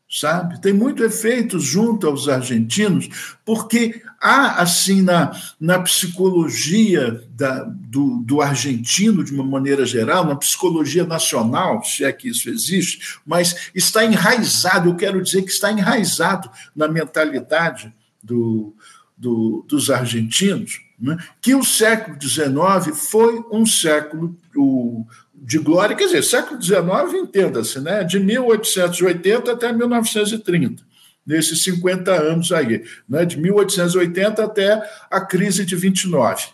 sabe? 0.10 0.62
Tem 0.62 0.72
muito 0.72 1.04
efeito 1.04 1.60
junto 1.60 2.06
aos 2.06 2.30
argentinos, 2.30 3.36
porque 3.44 4.02
há, 4.22 4.62
assim, 4.62 5.02
na, 5.02 5.32
na 5.60 5.80
psicologia 5.80 7.24
da, 7.32 7.64
do, 7.64 8.18
do 8.18 8.42
argentino, 8.42 9.24
de 9.24 9.34
uma 9.34 9.44
maneira 9.44 9.86
geral, 9.86 10.26
na 10.26 10.36
psicologia 10.36 11.04
nacional, 11.04 11.84
se 11.84 12.04
é 12.04 12.12
que 12.12 12.30
isso 12.30 12.50
existe, 12.50 13.18
mas 13.26 13.72
está 13.74 14.06
enraizado, 14.06 14.90
eu 14.90 14.96
quero 14.96 15.22
dizer 15.22 15.42
que 15.42 15.52
está 15.52 15.72
enraizado 15.72 16.50
na 16.76 16.88
mentalidade 16.88 17.94
do, 18.22 18.76
do, 19.18 19.66
dos 19.68 19.90
argentinos, 19.90 20.80
né? 21.00 21.18
que 21.42 21.56
o 21.56 21.64
século 21.64 22.18
XIX 22.22 22.96
foi 23.10 23.44
um 23.52 23.66
século, 23.66 24.38
o, 24.56 25.06
de 25.44 25.60
glória, 25.60 25.96
quer 25.96 26.06
dizer, 26.06 26.24
século 26.24 26.62
XIX, 26.62 26.82
entenda-se, 27.16 27.80
né? 27.82 28.04
de 28.04 28.18
1880 28.18 29.52
até 29.52 29.74
1930, 29.74 30.82
nesses 31.26 31.62
50 31.64 32.12
anos 32.14 32.52
aí, 32.54 32.84
né? 33.08 33.26
de 33.26 33.38
1880 33.38 34.42
até 34.42 34.82
a 35.12 35.20
crise 35.20 35.66
de 35.66 35.76
29. 35.76 36.46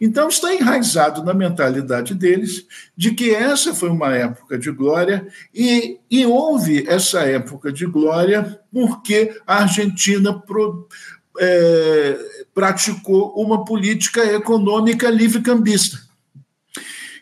Então, 0.00 0.28
está 0.28 0.52
enraizado 0.52 1.22
na 1.24 1.32
mentalidade 1.32 2.14
deles 2.14 2.66
de 2.96 3.12
que 3.12 3.32
essa 3.32 3.72
foi 3.72 3.88
uma 3.88 4.14
época 4.14 4.58
de 4.58 4.70
glória, 4.72 5.26
e, 5.54 5.98
e 6.10 6.26
houve 6.26 6.84
essa 6.88 7.20
época 7.20 7.72
de 7.72 7.86
glória 7.86 8.60
porque 8.72 9.36
a 9.46 9.62
Argentina 9.62 10.32
pro, 10.32 10.88
é, 11.38 12.18
praticou 12.52 13.32
uma 13.36 13.64
política 13.64 14.24
econômica 14.24 15.08
livre-cambista 15.08 16.11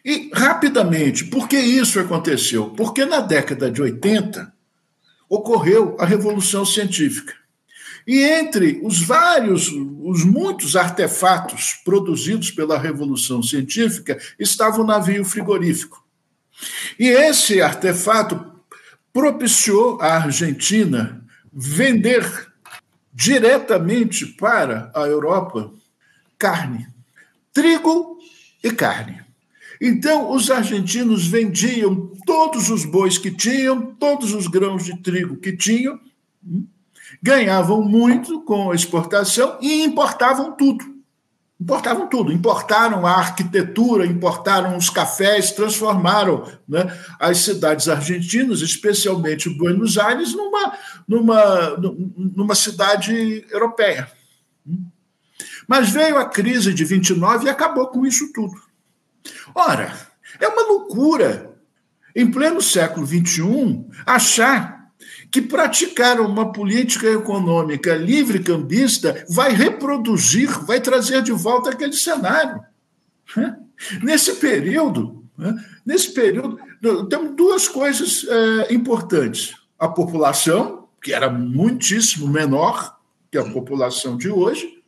e, 0.04 0.30
rapidamente, 0.32 1.24
por 1.26 1.48
que 1.48 1.58
isso 1.58 2.00
aconteceu? 2.00 2.70
Porque 2.70 3.04
na 3.04 3.20
década 3.20 3.70
de 3.70 3.82
80 3.82 4.52
ocorreu 5.28 5.96
a 5.98 6.06
Revolução 6.06 6.64
Científica. 6.64 7.34
E 8.06 8.22
entre 8.22 8.80
os 8.82 9.00
vários, 9.02 9.68
os 9.68 10.24
muitos 10.24 10.74
artefatos 10.74 11.74
produzidos 11.84 12.50
pela 12.50 12.78
Revolução 12.78 13.42
Científica 13.42 14.18
estava 14.38 14.80
o 14.80 14.86
navio 14.86 15.24
frigorífico. 15.24 16.04
E 16.98 17.08
esse 17.08 17.60
artefato 17.60 18.52
propiciou 19.12 20.00
a 20.00 20.16
Argentina 20.16 21.24
vender 21.52 22.48
diretamente 23.12 24.26
para 24.26 24.90
a 24.94 25.02
Europa 25.02 25.72
carne, 26.38 26.88
trigo 27.52 28.18
e 28.62 28.70
carne. 28.70 29.29
Então, 29.80 30.30
os 30.30 30.50
argentinos 30.50 31.26
vendiam 31.26 32.12
todos 32.26 32.68
os 32.68 32.84
bois 32.84 33.16
que 33.16 33.30
tinham, 33.30 33.94
todos 33.94 34.34
os 34.34 34.46
grãos 34.46 34.84
de 34.84 34.94
trigo 34.98 35.38
que 35.38 35.56
tinham, 35.56 35.98
hum, 36.46 36.66
ganhavam 37.22 37.82
muito 37.82 38.42
com 38.42 38.70
a 38.70 38.74
exportação 38.74 39.56
e 39.62 39.82
importavam 39.82 40.52
tudo. 40.52 41.00
Importavam 41.58 42.08
tudo, 42.08 42.32
importaram 42.32 43.06
a 43.06 43.12
arquitetura, 43.12 44.06
importaram 44.06 44.76
os 44.76 44.88
cafés, 44.88 45.52
transformaram 45.52 46.46
né, 46.68 46.86
as 47.18 47.38
cidades 47.38 47.88
argentinas, 47.88 48.60
especialmente 48.60 49.50
Buenos 49.50 49.98
Aires, 49.98 50.34
numa, 50.34 50.78
numa, 51.06 51.76
numa 52.16 52.54
cidade 52.54 53.46
europeia. 53.50 54.10
Hum. 54.66 54.84
Mas 55.66 55.90
veio 55.90 56.18
a 56.18 56.24
crise 56.24 56.72
de 56.74 56.84
29 56.84 57.46
e 57.46 57.48
acabou 57.48 57.88
com 57.88 58.04
isso 58.04 58.32
tudo. 58.32 58.69
Ora, 59.54 59.94
é 60.38 60.48
uma 60.48 60.62
loucura, 60.62 61.54
em 62.14 62.30
pleno 62.30 62.60
século 62.60 63.06
XXI, 63.06 63.84
achar 64.06 64.90
que 65.30 65.40
praticar 65.40 66.20
uma 66.20 66.52
política 66.52 67.06
econômica 67.06 67.94
livre 67.94 68.40
cambista 68.40 69.24
vai 69.28 69.52
reproduzir, 69.52 70.48
vai 70.64 70.80
trazer 70.80 71.22
de 71.22 71.32
volta 71.32 71.70
aquele 71.70 71.92
cenário. 71.92 72.60
Nesse 74.02 74.34
período, 74.36 75.24
nesse 75.86 76.12
período, 76.12 76.58
temos 77.08 77.36
duas 77.36 77.68
coisas 77.68 78.26
é, 78.28 78.74
importantes. 78.74 79.54
A 79.78 79.88
população, 79.88 80.88
que 81.00 81.12
era 81.12 81.30
muitíssimo 81.30 82.28
menor 82.28 82.98
que 83.30 83.38
a 83.38 83.44
população 83.44 84.16
de 84.16 84.28
hoje, 84.28 84.79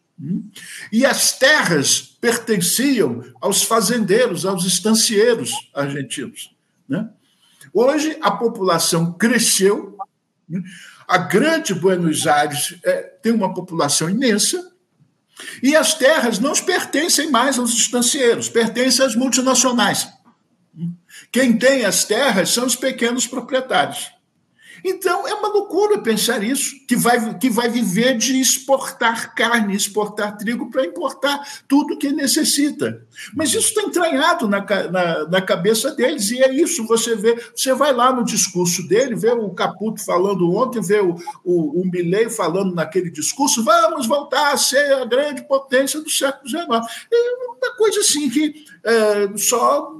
e 0.92 1.04
as 1.04 1.36
terras 1.38 2.00
pertenciam 2.20 3.24
aos 3.40 3.62
fazendeiros, 3.62 4.46
aos 4.46 4.64
estancieiros 4.64 5.50
argentinos. 5.74 6.54
Né? 6.88 7.08
Hoje, 7.72 8.16
a 8.20 8.30
população 8.30 9.12
cresceu, 9.12 9.96
né? 10.48 10.62
a 11.08 11.18
grande 11.18 11.74
Buenos 11.74 12.26
Aires 12.26 12.78
é, 12.84 13.02
tem 13.22 13.32
uma 13.32 13.52
população 13.52 14.08
imensa, 14.08 14.70
e 15.62 15.74
as 15.74 15.94
terras 15.94 16.38
não 16.38 16.52
pertencem 16.52 17.30
mais 17.30 17.58
aos 17.58 17.72
estancieiros, 17.72 18.48
pertencem 18.48 19.04
às 19.04 19.16
multinacionais. 19.16 20.08
Quem 21.32 21.58
tem 21.58 21.84
as 21.84 22.04
terras 22.04 22.50
são 22.50 22.64
os 22.64 22.76
pequenos 22.76 23.26
proprietários. 23.26 24.10
Então, 24.84 25.26
é 25.26 25.34
uma 25.34 25.48
loucura 25.48 25.98
pensar 25.98 26.42
isso, 26.42 26.74
que 26.86 26.96
vai, 26.96 27.38
que 27.38 27.48
vai 27.48 27.68
viver 27.68 28.16
de 28.16 28.40
exportar 28.40 29.34
carne, 29.34 29.76
exportar 29.76 30.36
trigo 30.36 30.70
para 30.70 30.84
importar 30.84 31.40
tudo 31.68 31.96
que 31.96 32.10
necessita. 32.12 33.04
Mas 33.34 33.50
isso 33.50 33.68
está 33.68 33.82
entranhado 33.82 34.48
na, 34.48 34.60
na, 34.90 35.28
na, 35.28 35.42
cabeça 35.42 35.92
deles, 35.94 36.30
e 36.30 36.42
é 36.42 36.52
isso. 36.52 36.86
Você 36.86 37.14
vê, 37.14 37.40
você 37.54 37.72
vai 37.74 37.92
lá 37.92 38.12
no 38.12 38.24
discurso 38.24 38.86
dele, 38.86 39.14
vê 39.14 39.30
o 39.30 39.50
Caputo 39.50 40.04
falando 40.04 40.52
ontem, 40.52 40.80
vê 40.80 41.00
o, 41.00 41.14
o, 41.44 41.80
o 41.80 41.90
Milley 41.90 42.28
falando 42.30 42.74
naquele 42.74 43.10
discurso, 43.10 43.64
vamos 43.64 44.06
voltar 44.06 44.52
a 44.52 44.56
ser 44.56 44.92
a 44.94 45.04
grande 45.04 45.46
potência 45.46 46.00
do 46.00 46.10
século 46.10 46.48
XIX. 46.48 46.66
É 47.12 47.34
uma 47.46 47.76
coisa 47.76 48.00
assim 48.00 48.28
que 48.28 48.64
é, 48.84 49.36
só 49.36 49.92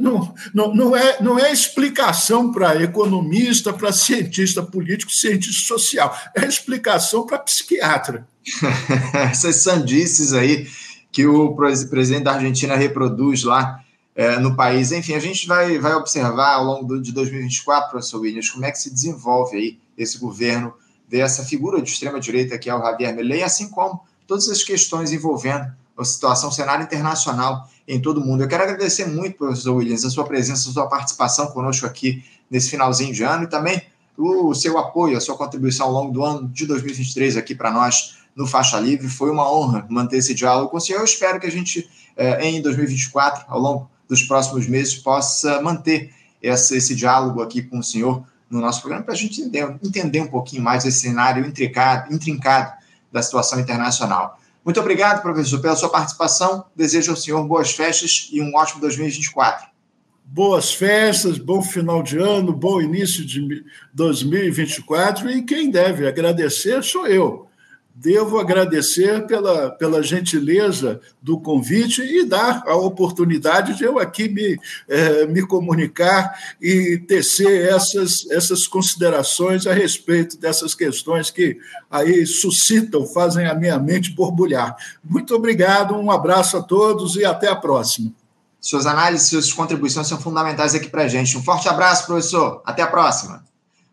não, 0.00 0.34
não, 0.54 0.74
não, 0.74 0.96
é, 0.96 1.20
não 1.20 1.38
é 1.38 1.52
explicação 1.52 2.52
para 2.52 2.82
economista, 2.82 3.72
para 3.72 3.92
cientista 3.92 4.62
político, 4.62 5.12
cientista 5.12 5.66
social. 5.66 6.16
É 6.34 6.44
explicação 6.46 7.26
para 7.26 7.38
psiquiatra. 7.38 8.26
Essas 9.30 9.56
sandices 9.56 10.32
aí 10.32 10.68
que 11.10 11.26
o 11.26 11.56
presidente 11.56 12.24
da 12.24 12.34
Argentina 12.34 12.76
reproduz 12.76 13.42
lá 13.42 13.82
é, 14.14 14.38
no 14.38 14.54
país. 14.54 14.92
Enfim, 14.92 15.14
a 15.14 15.20
gente 15.20 15.46
vai, 15.46 15.78
vai 15.78 15.94
observar 15.94 16.54
ao 16.54 16.64
longo 16.64 17.00
de 17.00 17.12
2024, 17.12 17.90
professor 17.90 18.20
Williams, 18.20 18.50
como 18.50 18.64
é 18.64 18.70
que 18.70 18.78
se 18.78 18.92
desenvolve 18.92 19.56
aí 19.56 19.78
esse 19.96 20.18
governo 20.18 20.74
dessa 21.08 21.44
figura 21.44 21.80
de 21.80 21.90
extrema-direita 21.90 22.58
que 22.58 22.68
é 22.68 22.74
o 22.74 22.82
Javier 22.82 23.14
Milei, 23.14 23.42
assim 23.42 23.70
como 23.70 24.00
todas 24.26 24.48
as 24.48 24.62
questões 24.62 25.10
envolvendo 25.10 25.72
a 25.98 26.04
situação, 26.04 26.48
o 26.48 26.52
cenário 26.52 26.84
internacional 26.84 27.68
em 27.86 28.00
todo 28.00 28.18
o 28.18 28.24
mundo. 28.24 28.42
Eu 28.42 28.48
quero 28.48 28.62
agradecer 28.62 29.06
muito, 29.06 29.36
professor 29.36 29.74
Williams, 29.74 30.04
a 30.04 30.10
sua 30.10 30.24
presença, 30.24 30.68
a 30.68 30.72
sua 30.72 30.86
participação 30.86 31.48
conosco 31.48 31.86
aqui 31.86 32.24
nesse 32.50 32.70
finalzinho 32.70 33.12
de 33.12 33.22
ano 33.22 33.44
e 33.44 33.46
também 33.46 33.82
o 34.16 34.54
seu 34.54 34.76
apoio, 34.78 35.16
a 35.16 35.20
sua 35.20 35.36
contribuição 35.36 35.86
ao 35.86 35.92
longo 35.92 36.12
do 36.12 36.24
ano 36.24 36.48
de 36.48 36.66
2023 36.66 37.36
aqui 37.36 37.54
para 37.54 37.70
nós 37.70 38.18
no 38.34 38.46
Faixa 38.46 38.78
Livre. 38.78 39.08
Foi 39.08 39.30
uma 39.30 39.50
honra 39.50 39.86
manter 39.88 40.18
esse 40.18 40.34
diálogo 40.34 40.70
com 40.70 40.76
o 40.76 40.80
senhor. 40.80 40.98
Eu 40.98 41.04
espero 41.04 41.38
que 41.38 41.46
a 41.46 41.50
gente, 41.50 41.88
eh, 42.16 42.48
em 42.48 42.60
2024, 42.60 43.44
ao 43.48 43.60
longo 43.60 43.90
dos 44.08 44.22
próximos 44.22 44.66
meses, 44.66 44.94
possa 44.94 45.60
manter 45.62 46.12
esse 46.42 46.94
diálogo 46.94 47.42
aqui 47.42 47.62
com 47.62 47.78
o 47.78 47.82
senhor 47.82 48.24
no 48.50 48.60
nosso 48.60 48.80
programa 48.80 49.04
para 49.04 49.14
a 49.14 49.16
gente 49.16 49.40
entender, 49.40 49.78
entender 49.84 50.20
um 50.20 50.28
pouquinho 50.28 50.62
mais 50.62 50.84
esse 50.84 51.00
cenário 51.00 51.44
intricado, 51.46 52.12
intrincado 52.12 52.72
da 53.12 53.22
situação 53.22 53.60
internacional. 53.60 54.38
Muito 54.68 54.80
obrigado, 54.80 55.22
professor, 55.22 55.62
pela 55.62 55.74
sua 55.74 55.88
participação. 55.88 56.66
Desejo 56.76 57.12
ao 57.12 57.16
senhor 57.16 57.42
boas 57.48 57.72
festas 57.72 58.28
e 58.30 58.42
um 58.42 58.54
ótimo 58.54 58.82
2024. 58.82 59.66
Boas 60.22 60.74
festas, 60.74 61.38
bom 61.38 61.62
final 61.62 62.02
de 62.02 62.18
ano, 62.18 62.52
bom 62.52 62.78
início 62.78 63.24
de 63.24 63.64
2024. 63.94 65.30
E 65.30 65.42
quem 65.42 65.70
deve 65.70 66.06
agradecer 66.06 66.84
sou 66.84 67.06
eu 67.06 67.47
devo 68.00 68.38
agradecer 68.38 69.26
pela, 69.26 69.70
pela 69.70 70.02
gentileza 70.02 71.00
do 71.20 71.40
convite 71.40 72.00
e 72.00 72.24
dar 72.24 72.62
a 72.66 72.76
oportunidade 72.76 73.76
de 73.76 73.82
eu 73.82 73.98
aqui 73.98 74.28
me, 74.28 74.58
é, 74.88 75.26
me 75.26 75.44
comunicar 75.44 76.38
e 76.60 76.98
tecer 77.08 77.68
essas, 77.68 78.30
essas 78.30 78.68
considerações 78.68 79.66
a 79.66 79.72
respeito 79.72 80.38
dessas 80.38 80.74
questões 80.74 81.30
que 81.30 81.58
aí 81.90 82.24
suscitam, 82.24 83.04
fazem 83.04 83.46
a 83.46 83.54
minha 83.54 83.78
mente 83.78 84.12
borbulhar. 84.12 84.76
Muito 85.02 85.34
obrigado, 85.34 85.96
um 85.96 86.10
abraço 86.10 86.56
a 86.56 86.62
todos 86.62 87.16
e 87.16 87.24
até 87.24 87.48
a 87.48 87.56
próxima. 87.56 88.12
Suas 88.60 88.86
análises, 88.86 89.28
suas 89.28 89.52
contribuições 89.52 90.06
são 90.06 90.20
fundamentais 90.20 90.74
aqui 90.74 90.88
para 90.88 91.02
a 91.02 91.08
gente. 91.08 91.36
Um 91.36 91.42
forte 91.42 91.68
abraço, 91.68 92.06
professor. 92.06 92.62
Até 92.64 92.82
a 92.82 92.86
próxima. 92.86 93.47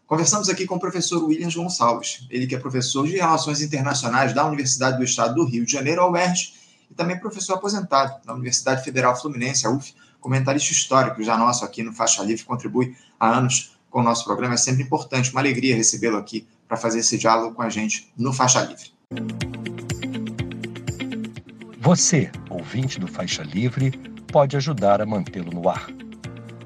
Conversamos 0.08 0.50
aqui 0.50 0.68
com 0.68 0.76
o 0.76 0.80
professor 0.80 1.24
Williams 1.24 1.56
Gonçalves, 1.56 2.28
ele 2.30 2.46
que 2.46 2.54
é 2.54 2.60
professor 2.60 3.08
de 3.08 3.16
Relações 3.16 3.60
Internacionais 3.64 4.34
da 4.34 4.46
Universidade 4.46 4.98
do 4.98 5.04
Estado 5.04 5.34
do 5.34 5.46
Rio 5.46 5.66
de 5.66 5.72
Janeiro, 5.72 6.02
a 6.02 6.12
UERJ, 6.12 6.54
e 6.92 6.94
também 6.94 7.20
professor 7.20 7.56
aposentado 7.56 8.24
da 8.24 8.32
Universidade 8.32 8.84
Federal 8.84 9.20
Fluminense, 9.20 9.66
a 9.66 9.72
UF, 9.72 9.96
comentarista 10.20 10.72
histórico 10.72 11.24
já 11.24 11.36
nosso 11.36 11.66
aqui 11.66 11.82
no 11.82 11.92
Faixa 11.92 12.22
Livre, 12.22 12.46
contribui 12.46 12.96
há 13.20 13.36
anos 13.36 13.76
com 13.90 14.02
o 14.02 14.04
nosso 14.04 14.24
programa. 14.26 14.54
É 14.54 14.58
sempre 14.58 14.84
importante, 14.84 15.32
uma 15.32 15.42
alegria 15.42 15.76
recebê-lo 15.76 16.18
aqui 16.18 16.48
para 16.68 16.78
fazer 16.78 17.00
esse 17.00 17.18
diálogo 17.18 17.56
com 17.56 17.64
a 17.64 17.70
gente 17.70 18.14
no 18.16 18.32
Faixa 18.32 18.62
Livre. 18.62 18.94
Você, 21.80 22.30
ouvinte 22.48 23.00
do 23.00 23.08
Faixa 23.08 23.42
Livre, 23.42 23.90
pode 24.32 24.56
ajudar 24.56 25.02
a 25.02 25.06
mantê-lo 25.06 25.52
no 25.52 25.68
ar 25.68 25.88